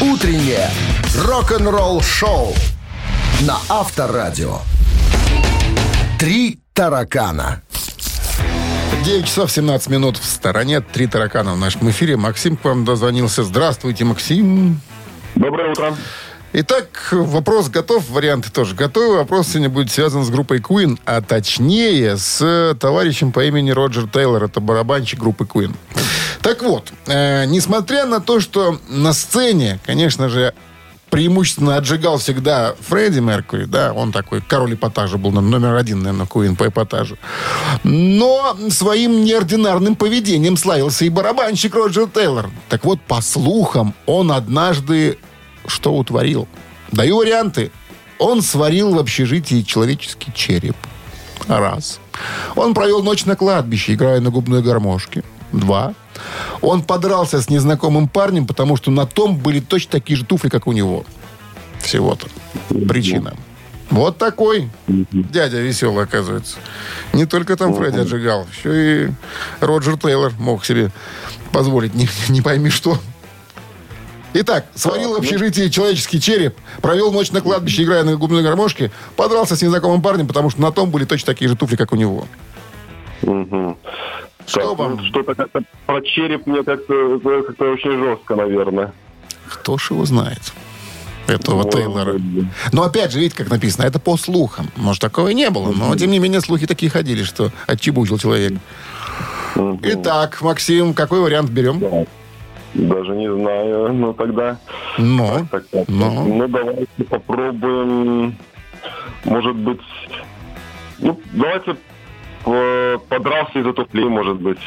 Утреннее 0.00 0.70
рок-н-ролл-шоу 1.26 2.54
на 3.40 3.58
Авторадио. 3.68 4.58
Три 6.20 6.60
таракана. 6.72 7.62
9 9.04 9.26
часов 9.26 9.50
17 9.50 9.88
минут 9.88 10.16
в 10.16 10.24
стороне. 10.24 10.80
Три 10.82 11.08
таракана 11.08 11.54
в 11.54 11.58
нашем 11.58 11.90
эфире. 11.90 12.16
Максим 12.16 12.56
к 12.56 12.64
вам 12.64 12.84
дозвонился. 12.84 13.42
Здравствуйте, 13.42 14.04
Максим. 14.04 14.80
Доброе 15.34 15.72
утро. 15.72 15.96
Итак, 16.52 17.08
вопрос 17.10 17.68
готов, 17.68 18.08
варианты 18.08 18.52
тоже 18.52 18.76
готовы. 18.76 19.16
Вопрос 19.16 19.48
сегодня 19.48 19.68
будет 19.68 19.90
связан 19.90 20.24
с 20.24 20.30
группой 20.30 20.60
Queen, 20.60 20.98
а 21.04 21.20
точнее 21.20 22.16
с 22.16 22.76
товарищем 22.80 23.32
по 23.32 23.44
имени 23.44 23.70
Роджер 23.70 24.08
Тейлор. 24.08 24.44
Это 24.44 24.60
барабанщик 24.60 25.18
группы 25.18 25.44
Queen. 25.44 25.74
Так 26.42 26.62
вот, 26.62 26.92
э, 27.06 27.44
несмотря 27.46 28.06
на 28.06 28.20
то, 28.20 28.40
что 28.40 28.78
на 28.88 29.12
сцене, 29.12 29.78
конечно 29.84 30.28
же, 30.28 30.54
преимущественно 31.10 31.76
отжигал 31.76 32.18
всегда 32.18 32.74
Фредди 32.80 33.20
Меркьюри, 33.20 33.64
да, 33.64 33.92
он 33.92 34.12
такой 34.12 34.40
король 34.40 34.74
эпатажа 34.74 35.16
был, 35.16 35.30
номер 35.30 35.74
один, 35.74 36.02
наверное, 36.02 36.26
Куин 36.26 36.54
по 36.54 36.68
эпатажу. 36.68 37.16
Но 37.82 38.56
своим 38.68 39.24
неординарным 39.24 39.96
поведением 39.96 40.56
славился 40.56 41.04
и 41.04 41.08
барабанщик 41.08 41.74
Роджер 41.74 42.08
Тейлор. 42.08 42.50
Так 42.68 42.84
вот, 42.84 43.00
по 43.00 43.20
слухам, 43.22 43.94
он 44.06 44.30
однажды 44.30 45.18
что 45.68 45.94
утворил? 45.94 46.48
Даю 46.92 47.18
варианты. 47.18 47.70
Он 48.18 48.42
сварил 48.42 48.94
в 48.94 48.98
общежитии 48.98 49.62
человеческий 49.62 50.32
череп. 50.34 50.76
Раз. 51.46 52.00
Он 52.56 52.74
провел 52.74 53.02
ночь 53.02 53.24
на 53.26 53.36
кладбище, 53.36 53.94
играя 53.94 54.20
на 54.20 54.30
губной 54.30 54.62
гармошке. 54.62 55.22
Два. 55.52 55.94
Он 56.60 56.82
подрался 56.82 57.40
с 57.40 57.48
незнакомым 57.48 58.08
парнем, 58.08 58.46
потому 58.46 58.76
что 58.76 58.90
на 58.90 59.06
том 59.06 59.36
были 59.36 59.60
точно 59.60 59.92
такие 59.92 60.16
же 60.16 60.24
туфли, 60.24 60.48
как 60.48 60.66
у 60.66 60.72
него. 60.72 61.04
Всего-то. 61.80 62.26
Причина. 62.88 63.34
Вот 63.90 64.18
такой 64.18 64.68
дядя 64.86 65.58
веселый, 65.60 66.04
оказывается. 66.04 66.56
Не 67.14 67.24
только 67.24 67.56
там 67.56 67.74
Фредди 67.74 68.00
отжигал, 68.00 68.46
еще 68.52 69.06
и 69.06 69.10
Роджер 69.60 69.96
Тейлор 69.96 70.32
мог 70.38 70.64
себе 70.64 70.90
позволить 71.52 71.94
не, 71.94 72.08
не 72.28 72.42
пойми 72.42 72.68
что. 72.68 72.98
Итак, 74.34 74.66
сварил 74.74 75.14
в 75.14 75.16
общежитии 75.16 75.68
человеческий 75.68 76.20
череп, 76.20 76.54
провел 76.82 77.10
ночь 77.12 77.30
на 77.30 77.40
кладбище, 77.40 77.84
играя 77.84 78.04
на 78.04 78.16
губной 78.16 78.42
гармошке, 78.42 78.90
подрался 79.16 79.56
с 79.56 79.62
незнакомым 79.62 80.02
парнем, 80.02 80.26
потому 80.26 80.50
что 80.50 80.60
на 80.60 80.70
том 80.70 80.90
были 80.90 81.06
точно 81.06 81.32
такие 81.32 81.48
же 81.48 81.56
туфли, 81.56 81.76
как 81.76 81.92
у 81.92 81.96
него. 81.96 82.26
Мгм. 83.22 83.78
Что 84.48 84.70
Так, 84.70 84.78
вам? 84.78 84.96
ну, 84.96 85.04
Что-то 85.04 85.34
как-то 85.34 85.62
про 85.86 86.00
череп 86.00 86.46
мне 86.46 86.62
как-то, 86.62 87.20
как-то 87.20 87.64
очень 87.72 87.98
жестко, 87.98 88.34
наверное. 88.34 88.92
Кто 89.48 89.76
ж 89.78 89.90
его 89.90 90.04
знает? 90.06 90.52
Этого 91.26 91.62
Вот. 91.62 91.72
Тейлора. 91.74 92.14
Но 92.72 92.82
опять 92.84 93.12
же, 93.12 93.18
видите, 93.18 93.36
как 93.36 93.50
написано, 93.50 93.84
это 93.84 93.98
по 94.00 94.16
слухам. 94.16 94.68
Может, 94.76 95.02
такого 95.02 95.28
и 95.28 95.34
не 95.34 95.50
было, 95.50 95.70
но 95.72 95.94
тем 95.96 96.10
не 96.10 96.18
менее 96.18 96.40
слухи 96.40 96.66
такие 96.66 96.90
ходили, 96.90 97.22
что 97.22 97.50
отчебучил 97.66 98.16
человек. 98.18 98.54
Итак, 99.82 100.40
Максим, 100.40 100.94
какой 100.94 101.20
вариант 101.20 101.50
берем? 101.50 102.06
Даже 102.74 103.10
не 103.12 103.30
знаю, 103.30 103.92
но 103.92 104.12
тогда... 104.14 104.58
Ну, 104.98 105.46
Так, 105.50 105.66
так, 105.68 105.84
ну. 105.88 106.24
ну, 106.28 106.48
давайте 106.48 106.86
попробуем, 107.08 108.36
может 109.24 109.56
быть... 109.56 109.80
Ну, 110.98 111.18
давайте 111.32 111.72
э, 111.72 111.76
подрался 112.44 113.58
из-за 113.58 113.72
туфлей, 113.72 114.08
может 114.08 114.40
быть. 114.40 114.58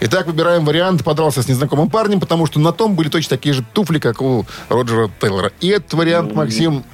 Итак, 0.00 0.26
выбираем 0.26 0.64
вариант 0.66 1.04
«Подрался 1.04 1.42
с 1.42 1.48
незнакомым 1.48 1.88
парнем», 1.88 2.20
потому 2.20 2.44
что 2.46 2.60
на 2.60 2.72
том 2.72 2.94
были 2.94 3.08
точно 3.08 3.36
такие 3.36 3.54
же 3.54 3.64
туфли, 3.72 3.98
как 3.98 4.20
у 4.20 4.44
Роджера 4.68 5.10
Тейлора. 5.20 5.52
И 5.60 5.68
этот 5.68 5.94
вариант, 5.94 6.34
Максим, 6.34 6.84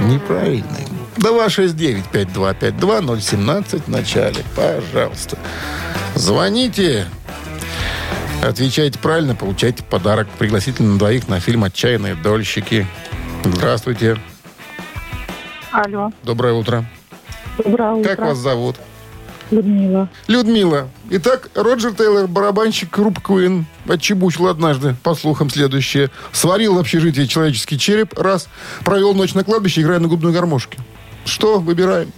неправильный. 0.00 0.86
269-5252-017 1.18 3.82
в 3.82 3.88
начале. 3.88 4.42
Пожалуйста. 4.56 5.36
Звоните. 6.14 7.06
Отвечайте 8.42 8.98
правильно, 8.98 9.34
получайте 9.34 9.84
подарок. 9.84 10.26
Пригласительный 10.38 10.92
на 10.92 10.98
двоих 10.98 11.28
на 11.28 11.40
фильм 11.40 11.64
«Отчаянные 11.64 12.14
дольщики». 12.14 12.86
Здравствуйте. 13.44 14.16
Алло, 15.72 16.10
Доброе 16.22 16.54
утро. 16.54 16.86
доброе 17.62 17.92
утро. 17.92 18.08
Как 18.08 18.20
вас 18.20 18.38
зовут? 18.38 18.76
Людмила. 19.50 20.08
Людмила. 20.28 20.88
Итак, 21.10 21.50
Роджер 21.54 21.92
Тейлор, 21.92 22.28
барабанщик 22.28 22.90
группы 22.96 23.20
Queen, 23.20 23.64
отчебучил 23.88 24.46
однажды, 24.46 24.94
по 25.02 25.14
слухам, 25.14 25.50
следующее. 25.50 26.10
Сварил 26.32 26.74
в 26.76 26.78
общежитии 26.78 27.24
человеческий 27.26 27.78
череп, 27.78 28.18
раз. 28.18 28.48
Провел 28.84 29.14
ночь 29.14 29.34
на 29.34 29.42
кладбище, 29.44 29.82
играя 29.82 29.98
на 29.98 30.08
губной 30.08 30.32
гармошке. 30.32 30.78
Что 31.24 31.58
выбираем? 31.58 32.12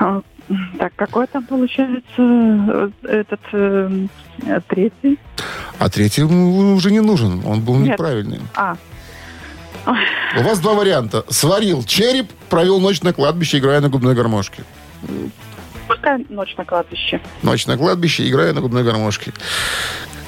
А, 0.00 0.20
Так, 0.78 0.92
какой 0.96 1.26
там 1.26 1.44
получается 1.44 2.02
э, 2.18 2.90
этот 3.02 3.40
э, 3.52 4.06
э, 4.46 4.60
третий? 4.68 5.18
А 5.78 5.88
третий 5.88 6.22
уже 6.22 6.90
не 6.90 7.00
нужен, 7.00 7.42
он 7.44 7.62
был 7.62 7.76
Нет. 7.76 7.94
неправильный. 7.94 8.40
А, 8.54 8.76
У 10.38 10.42
вас 10.42 10.58
два 10.60 10.74
варианта. 10.74 11.24
Сварил 11.30 11.82
череп, 11.82 12.30
провел 12.48 12.80
ночь 12.80 13.02
на 13.02 13.12
кладбище, 13.12 13.58
играя 13.58 13.80
на 13.80 13.88
губной 13.88 14.14
гармошке. 14.14 14.62
Пускай 15.86 16.24
ночь 16.28 16.54
на 16.56 16.64
кладбище. 16.64 17.20
Ночь 17.42 17.66
на 17.66 17.76
кладбище, 17.76 18.28
играя 18.28 18.52
на 18.52 18.60
губной 18.60 18.84
гармошке. 18.84 19.32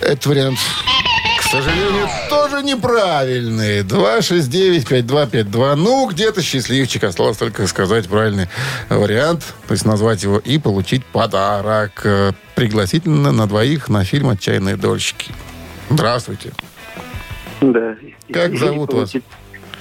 Этот 0.00 0.26
вариант, 0.26 0.58
к 1.38 1.42
сожалению, 1.42 2.08
тоже 2.28 2.62
неправильный. 2.62 3.80
269-5252. 3.82 5.74
Ну, 5.74 6.06
где-то 6.08 6.42
счастливчик. 6.42 7.04
Осталось 7.04 7.36
только 7.36 7.66
сказать 7.66 8.08
правильный 8.08 8.48
вариант, 8.88 9.54
то 9.66 9.72
есть 9.72 9.84
назвать 9.84 10.22
его 10.22 10.38
и 10.38 10.58
получить 10.58 11.04
подарок. 11.04 12.06
Пригласительно 12.54 13.32
на 13.32 13.46
двоих 13.48 13.88
на 13.88 14.04
фильм 14.04 14.28
«Отчаянные 14.30 14.76
дольщики». 14.76 15.32
Здравствуйте. 15.90 16.52
Да. 17.60 17.96
Как 18.32 18.56
зовут 18.56 18.92
вас? 18.92 19.12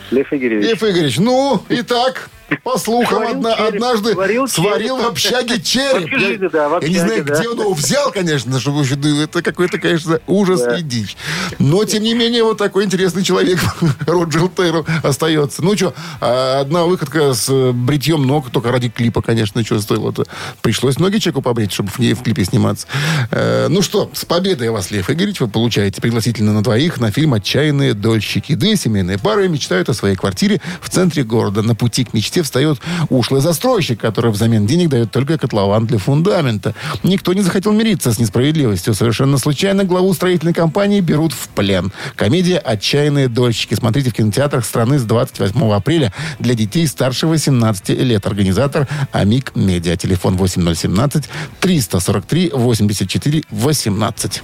Лев 0.09 0.31
Игоревич. 0.31 0.65
Лев 0.65 0.83
Игоревич, 0.83 1.17
ну, 1.19 1.61
итак, 1.69 2.29
По 2.63 2.77
слухам, 2.77 3.17
Сварил 3.17 3.31
одна- 3.37 3.55
череп. 3.57 3.73
однажды 3.75 4.13
Сварил 4.13 4.47
сварил 4.47 4.95
череп. 4.97 5.05
в 5.05 5.11
общаге 5.11 5.55
В 5.55 5.63
череп. 5.63 6.05
общежитии, 6.05 6.49
да, 6.51 6.69
в 6.69 6.81
я 6.81 6.87
не 6.87 6.95
знаю, 6.95 7.11
общаге, 7.21 7.23
да. 7.33 7.39
где 7.39 7.49
он 7.49 7.59
его 7.59 7.73
взял, 7.73 8.11
конечно, 8.11 8.59
чтобы 8.59 8.83
да, 8.95 9.09
это 9.23 9.41
какой-то, 9.41 9.77
конечно, 9.79 10.19
ужас 10.27 10.61
и 10.79 10.81
дичь. 10.81 11.17
Но, 11.59 11.83
тем 11.83 12.03
не 12.03 12.13
менее, 12.13 12.43
вот 12.43 12.57
такой 12.57 12.85
интересный 12.85 13.23
человек 13.23 13.59
Роджер 14.07 14.47
Тейлор 14.49 14.85
остается. 15.03 15.61
Ну 15.63 15.75
что, 15.75 15.93
одна 16.21 16.83
выходка 16.85 17.33
с 17.33 17.47
э, 17.49 17.71
бритьем 17.73 18.25
ног, 18.25 18.49
только 18.49 18.71
ради 18.71 18.89
клипа, 18.89 19.21
конечно, 19.21 19.63
что 19.65 19.79
стоило-то. 19.81 20.23
Пришлось 20.61 20.99
ноги 20.99 21.17
человеку 21.19 21.41
побрить, 21.41 21.73
чтобы 21.73 21.89
в 21.89 21.99
ней 21.99 22.13
в 22.13 22.21
клипе 22.23 22.45
сниматься. 22.45 22.87
Э, 23.31 23.67
Ну 23.69 23.81
что, 23.81 24.09
с 24.13 24.23
победой 24.23 24.69
вас, 24.69 24.89
Лев 24.91 25.09
Игоревич, 25.09 25.41
вы 25.41 25.47
получаете 25.49 26.01
пригласительно 26.01 26.53
на 26.53 26.63
двоих 26.63 26.99
на 26.99 27.11
фильм 27.11 27.33
«Отчаянные 27.33 27.93
дольщики». 27.93 28.55
Две 28.55 28.75
семейные 28.77 29.17
пары 29.17 29.49
мечтают 29.49 29.89
о 29.89 29.93
своей 29.93 30.15
квартире 30.15 30.61
в 30.81 30.89
центре 30.89 31.23
города. 31.23 31.61
На 31.61 31.75
пути 31.75 32.05
к 32.05 32.13
мечте 32.13 32.36
встает 32.41 32.79
ушлый 33.09 33.41
застройщик, 33.41 33.99
который 33.99 34.31
взамен 34.31 34.65
денег 34.65 34.89
дает 34.89 35.11
только 35.11 35.37
котлован 35.37 35.85
для 35.85 35.97
фундамента. 35.97 36.73
Никто 37.03 37.33
не 37.33 37.41
захотел 37.41 37.71
мириться 37.71 38.11
с 38.11 38.19
несправедливостью. 38.19 38.93
Совершенно 38.93 39.37
случайно 39.37 39.83
главу 39.83 40.13
строительной 40.13 40.53
компании 40.53 41.01
берут 41.01 41.33
в 41.33 41.49
плен. 41.49 41.91
Комедия 42.15 42.57
«Отчаянные 42.57 43.27
дольщики». 43.27 43.73
Смотрите 43.73 44.09
в 44.09 44.13
кинотеатрах 44.13 44.65
страны 44.65 44.99
с 44.99 45.03
28 45.03 45.71
апреля 45.71 46.13
для 46.39 46.53
детей 46.53 46.87
старше 46.87 47.27
18 47.27 47.89
лет. 47.89 48.25
Организатор 48.25 48.87
«Амик 49.11 49.55
Медиа». 49.55 49.95
Телефон 49.95 50.37
8017 50.37 51.29
343 51.59 52.51
84 52.53 53.43
18. 53.49 54.43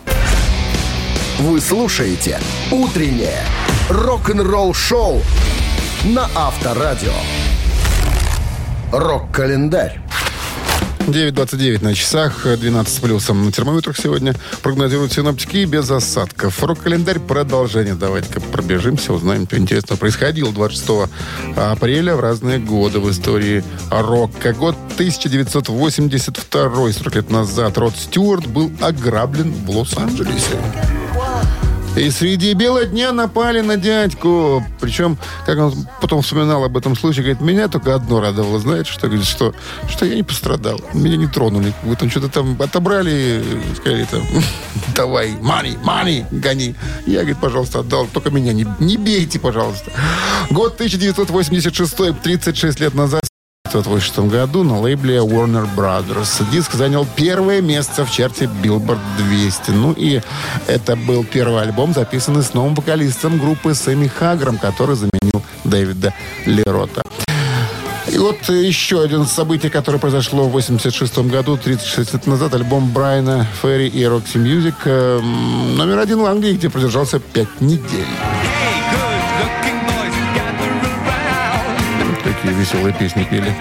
Вы 1.39 1.59
слушаете 1.59 2.39
«Утреннее 2.71 3.41
рок-н-ролл-шоу» 3.89 5.21
на 6.05 6.29
Авторадио. 6.35 7.13
Рок-календарь. 8.93 9.99
9.29 10.99 11.83
на 11.83 11.95
часах, 11.95 12.45
12 12.45 12.93
с 12.93 12.99
плюсом 12.99 13.43
на 13.43 13.51
термометрах 13.51 13.97
сегодня. 13.97 14.35
Прогнозируют 14.61 15.11
синоптики 15.11 15.65
без 15.65 15.89
осадков. 15.89 16.63
Рок-календарь 16.63 17.17
продолжение. 17.17 17.95
Давайте-ка 17.95 18.39
пробежимся, 18.39 19.11
узнаем, 19.11 19.47
что 19.47 19.57
интересного 19.57 19.97
происходило 19.97 20.53
26 20.53 21.11
апреля 21.55 22.15
в 22.15 22.19
разные 22.19 22.59
годы 22.59 22.99
в 22.99 23.09
истории 23.09 23.63
рока. 23.89 24.53
Год 24.53 24.75
1982, 24.93 26.91
40 26.91 27.15
лет 27.15 27.31
назад. 27.31 27.79
Род 27.79 27.95
Стюарт 27.95 28.45
был 28.45 28.71
ограблен 28.79 29.51
в 29.65 29.71
Лос-Анджелесе. 29.71 30.59
И 31.95 32.09
среди 32.09 32.53
бела 32.53 32.85
дня 32.85 33.11
напали 33.11 33.61
на 33.61 33.77
дядьку. 33.77 34.65
Причем, 34.79 35.15
как 35.45 35.59
он 35.59 35.87
потом 36.01 36.23
вспоминал 36.23 36.63
об 36.63 36.75
этом 36.75 36.95
случае, 36.95 37.23
говорит, 37.23 37.41
меня 37.41 37.67
только 37.67 37.93
одно 37.93 38.19
радовало, 38.19 38.59
знаете, 38.59 38.91
что, 38.91 39.07
говорит, 39.07 39.27
что, 39.27 39.53
что 39.87 40.05
я 40.05 40.15
не 40.15 40.23
пострадал. 40.23 40.81
Меня 40.93 41.17
не 41.17 41.27
тронули. 41.27 41.71
Вы 41.83 41.95
там 41.95 42.09
что-то 42.09 42.29
там 42.29 42.59
отобрали, 42.59 43.43
сказали 43.75 44.07
там, 44.09 44.23
давай, 44.95 45.33
money, 45.33 45.77
money, 45.83 46.25
гони. 46.31 46.73
Я, 47.05 47.19
говорит, 47.19 47.37
пожалуйста, 47.39 47.79
отдал. 47.79 48.07
Только 48.07 48.31
меня 48.31 48.53
не, 48.53 48.65
не 48.79 48.97
бейте, 48.97 49.39
пожалуйста. 49.39 49.91
Год 50.49 50.73
1986, 50.73 52.21
36 52.23 52.79
лет 52.79 52.95
назад. 52.95 53.32
В 53.73 53.77
1986 53.77 54.31
году 54.31 54.63
на 54.63 54.79
лейбле 54.79 55.17
Warner 55.17 55.67
Brothers. 55.75 56.43
Диск 56.51 56.73
занял 56.73 57.07
первое 57.15 57.59
место 57.59 58.05
в 58.05 58.11
чарте 58.11 58.47
Billboard 58.61 58.99
200. 59.17 59.71
Ну 59.71 59.93
и 59.93 60.21
это 60.67 60.95
был 60.95 61.23
первый 61.23 61.63
альбом, 61.63 61.91
записанный 61.91 62.43
с 62.43 62.53
новым 62.53 62.75
вокалистом 62.75 63.39
группы 63.39 63.73
Сэмми 63.73 64.05
Хагром, 64.05 64.59
который 64.59 64.95
заменил 64.95 65.41
Дэвида 65.63 66.13
Лерота. 66.45 67.01
И 68.11 68.17
вот 68.19 68.47
еще 68.47 69.01
один 69.01 69.25
событие, 69.25 69.71
которое 69.71 69.97
произошло 69.97 70.47
в 70.47 70.51
86 70.51 71.17
году, 71.29 71.57
36 71.57 72.13
лет 72.13 72.27
назад, 72.27 72.53
альбом 72.53 72.91
Брайана 72.91 73.47
Ферри 73.59 73.87
и 73.87 74.03
Roxy 74.03 74.35
Music, 74.35 74.75
э, 74.85 75.19
номер 75.19 75.97
один 75.97 76.19
в 76.19 76.25
Англии, 76.27 76.53
где 76.53 76.69
продержался 76.69 77.19
пять 77.19 77.59
недель. 77.59 78.05
Веселые 82.63 82.93
песни 82.93 83.27
пели. 83.29 83.53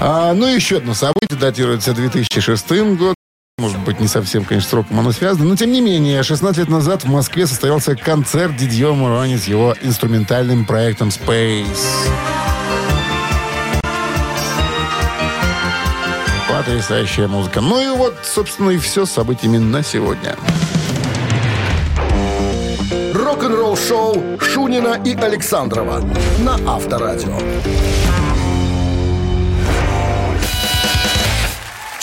А, 0.00 0.32
ну, 0.32 0.46
еще 0.46 0.76
одно 0.76 0.94
событие 0.94 1.38
датируется 1.38 1.92
2006 1.92 2.70
год. 2.96 3.14
Может 3.58 3.78
быть, 3.80 4.00
не 4.00 4.06
совсем, 4.06 4.44
конечно, 4.44 4.70
с 4.70 4.72
роком 4.72 5.00
оно 5.00 5.12
связано. 5.12 5.46
Но, 5.46 5.56
тем 5.56 5.72
не 5.72 5.80
менее, 5.80 6.22
16 6.22 6.58
лет 6.58 6.68
назад 6.68 7.04
в 7.04 7.08
Москве 7.08 7.46
состоялся 7.46 7.96
концерт 7.96 8.56
Дидье 8.56 8.92
Мурони 8.92 9.36
с 9.36 9.46
его 9.46 9.74
инструментальным 9.82 10.64
проектом 10.64 11.08
Space. 11.08 11.66
Потрясающая 16.48 17.28
музыка. 17.28 17.60
Ну 17.60 17.80
и 17.80 17.96
вот, 17.96 18.14
собственно, 18.22 18.70
и 18.70 18.78
все 18.78 19.06
с 19.06 19.10
событиями 19.10 19.58
на 19.58 19.82
сегодня. 19.82 20.36
Рок-н-ролл-шоу 23.14 24.38
Шунина 24.40 25.00
и 25.04 25.14
Александрова 25.14 26.02
на 26.38 26.54
Авторадио. 26.66 27.38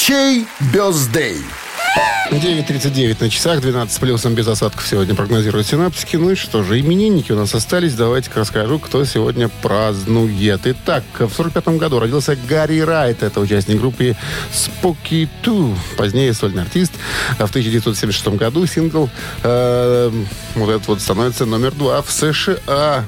Чей 0.05 0.45
бездей? 0.73 1.37
9.39 2.29 3.17
на 3.21 3.29
часах, 3.29 3.61
12 3.61 3.95
с 3.95 3.99
плюсом 3.99 4.35
без 4.35 4.45
осадков 4.49 4.85
сегодня 4.85 5.15
прогнозируют 5.15 5.65
синаптики. 5.65 6.17
Ну 6.17 6.31
и 6.31 6.35
что 6.35 6.61
же, 6.61 6.77
именинники 6.77 7.31
у 7.31 7.37
нас 7.37 7.55
остались. 7.55 7.93
Давайте-ка 7.93 8.41
расскажу, 8.41 8.79
кто 8.79 9.05
сегодня 9.05 9.47
празднует. 9.47 10.59
Итак, 10.65 11.05
в 11.19 11.29
45 11.29 11.77
году 11.77 11.99
родился 11.99 12.35
Гарри 12.35 12.81
Райт. 12.81 13.23
Это 13.23 13.39
участник 13.39 13.79
группы 13.79 14.17
Spooky 14.51 15.29
2. 15.41 15.77
Позднее 15.95 16.33
сольный 16.33 16.63
артист. 16.63 16.91
А 17.39 17.45
в 17.45 17.51
1976 17.51 18.27
году 18.35 18.65
сингл 18.65 19.09
э, 19.43 20.11
вот 20.55 20.69
этот 20.69 20.87
вот 20.89 20.99
становится 20.99 21.45
номер 21.45 21.71
два 21.71 22.01
в 22.01 22.11
США. 22.11 23.05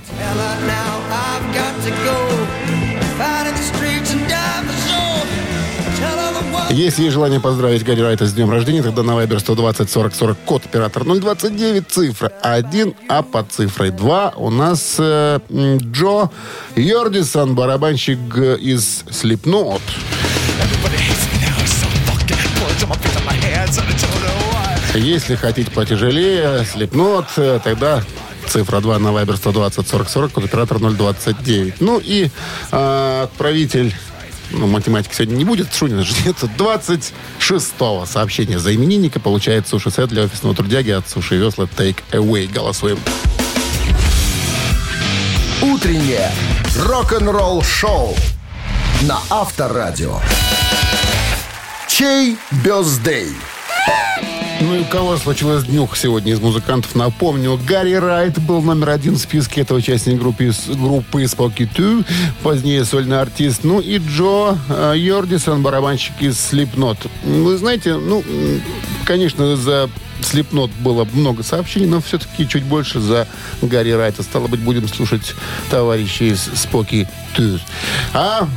Если 6.75 7.03
есть 7.03 7.13
желание 7.13 7.39
поздравить 7.39 7.85
Гарри 7.85 8.01
Райта 8.01 8.25
с 8.25 8.33
днем 8.33 8.51
рождения, 8.51 8.83
тогда 8.83 9.01
на 9.01 9.11
Viber 9.11 9.39
120 9.39 9.89
40 9.89 10.13
40 10.13 10.37
код 10.39 10.65
оператор 10.65 11.05
029 11.05 11.87
цифра 11.87 12.27
1, 12.43 12.93
а 13.07 13.21
под 13.23 13.49
цифрой 13.49 13.91
2 13.91 14.33
у 14.35 14.49
нас 14.49 14.97
э, 14.99 15.39
Джо 15.49 16.29
Йордисон, 16.75 17.55
барабанщик 17.55 18.19
э, 18.35 18.57
из 18.57 19.05
Slipknot. 19.07 19.79
Если 24.95 25.35
хотите 25.35 25.71
потяжелее, 25.71 26.65
Slipknot, 26.75 27.25
э, 27.37 27.59
тогда 27.63 28.03
цифра 28.49 28.81
2 28.81 28.99
на 28.99 29.07
Viber 29.07 29.37
120 29.37 29.87
40 29.87 30.09
40, 30.09 30.31
код 30.33 30.43
оператор 30.43 30.79
029. 30.79 31.79
Ну 31.79 32.01
и 32.03 32.29
э, 32.73 33.21
отправитель 33.23 33.95
ну, 34.51 34.67
математики 34.67 35.13
сегодня 35.13 35.35
не 35.35 35.45
будет, 35.45 35.73
Шунина 35.73 36.03
же 36.03 36.13
нет. 36.25 36.35
26-го 36.57 38.05
сообщения 38.05 38.59
за 38.59 38.73
именинника 38.73 39.19
получает 39.19 39.67
суши-сет 39.67 40.09
для 40.09 40.23
офисного 40.23 40.55
трудяги 40.55 40.91
от 40.91 41.09
Суши 41.09 41.35
Весла 41.35 41.65
Take 41.65 41.97
Away. 42.11 42.51
Голосуем. 42.51 42.99
Утреннее 45.61 46.31
рок-н-ролл-шоу 46.77 48.15
на 49.01 49.19
Авторадио. 49.29 50.19
Чей 51.87 52.37
бездей? 52.63 53.33
Ну 54.61 54.75
и 54.75 54.79
у 54.79 54.85
кого 54.85 55.17
случилось 55.17 55.65
днюх 55.65 55.97
сегодня 55.97 56.31
из 56.31 56.39
музыкантов? 56.39 56.95
Напомню, 56.95 57.59
Гарри 57.67 57.93
Райт 57.93 58.39
был 58.39 58.61
номер 58.61 58.91
один 58.91 59.15
в 59.15 59.17
списке. 59.17 59.61
Это 59.61 59.73
участник 59.73 60.17
группы, 60.17 60.51
группы 60.69 61.23
Spooky 61.23 61.67
2, 61.75 62.05
позднее 62.41 62.85
сольный 62.85 63.19
артист. 63.19 63.63
Ну 63.63 63.81
и 63.81 63.97
Джо 63.97 64.57
э, 64.69 64.93
Йордисон, 64.95 65.61
барабанщик 65.61 66.13
из 66.21 66.35
Slipknot. 66.35 66.97
Вы 67.23 67.57
знаете, 67.57 67.95
ну, 67.95 68.23
конечно, 69.05 69.57
за 69.57 69.89
Slipknot 70.21 70.71
было 70.79 71.05
много 71.13 71.43
сообщений, 71.43 71.87
но 71.87 71.99
все-таки 71.99 72.47
чуть 72.47 72.63
больше 72.63 72.99
за 72.99 73.27
Гарри 73.61 73.91
Райта. 73.91 74.23
Стало 74.23 74.47
быть, 74.47 74.61
будем 74.61 74.87
слушать 74.87 75.35
товарищей 75.69 76.29
из 76.29 76.47
Spooky 76.47 77.07
2. 77.37 77.59
А 78.13 78.47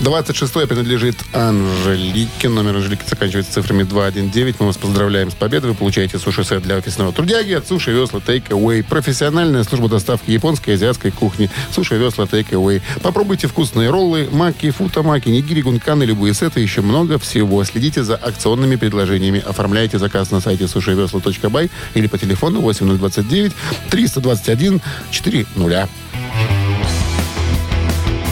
26-е 0.00 0.66
принадлежит 0.68 1.16
Анжелике. 1.32 2.48
Номер 2.48 2.76
Анжелики 2.76 3.02
заканчивается 3.08 3.52
цифрами 3.52 3.82
219. 3.82 4.60
Мы 4.60 4.66
вас 4.66 4.76
поздравляем 4.76 5.30
с 5.30 5.34
победой. 5.34 5.70
Вы 5.70 5.76
получаете 5.76 6.18
суши-сет 6.18 6.62
для 6.62 6.76
офисного 6.76 7.12
трудяги 7.12 7.52
от 7.52 7.66
Суши 7.66 7.90
Весла 7.90 8.20
Take 8.20 8.48
Away. 8.48 8.84
Профессиональная 8.84 9.64
служба 9.64 9.88
доставки 9.88 10.30
японской 10.30 10.70
и 10.70 10.72
азиатской 10.74 11.10
кухни. 11.10 11.50
Суши 11.72 11.96
Весла 11.96 12.26
Take 12.26 12.50
Away. 12.50 12.80
Попробуйте 13.02 13.48
вкусные 13.48 13.90
роллы, 13.90 14.28
маки, 14.30 14.70
футамаки, 14.70 15.30
нигири, 15.30 15.62
гунканы, 15.62 16.04
любые 16.04 16.32
сеты. 16.32 16.60
Еще 16.60 16.80
много 16.80 17.18
всего. 17.18 17.64
Следите 17.64 18.04
за 18.04 18.14
акционными 18.14 18.76
предложениями. 18.76 19.42
Оформляйте 19.44 19.98
заказ 19.98 20.30
на 20.30 20.40
сайте 20.40 20.68
сушивесла.бай 20.68 21.70
или 21.94 22.06
по 22.06 22.18
телефону 22.18 22.60
8029 22.60 23.52
321 23.90 24.80
400. 25.10 25.88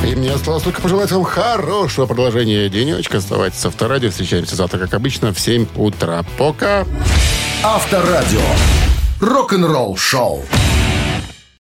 И 0.07 0.15
мне 0.15 0.31
осталось 0.31 0.63
только 0.63 0.81
пожелать 0.81 1.11
вам 1.11 1.25
хорошего 1.25 2.07
продолжения 2.07 2.69
денечка. 2.69 3.19
Оставайтесь 3.19 3.59
с 3.59 3.67
Авторадио. 3.67 4.11
Встречаемся 4.11 4.55
завтра, 4.55 4.79
как 4.79 4.95
обычно, 4.95 5.33
в 5.33 5.41
7 5.41 5.67
утра. 5.75 6.25
Пока. 6.39 6.87
Авторадио. 7.65 8.41
Рок-н-ролл 9.21 9.97
шоу. 9.97 10.45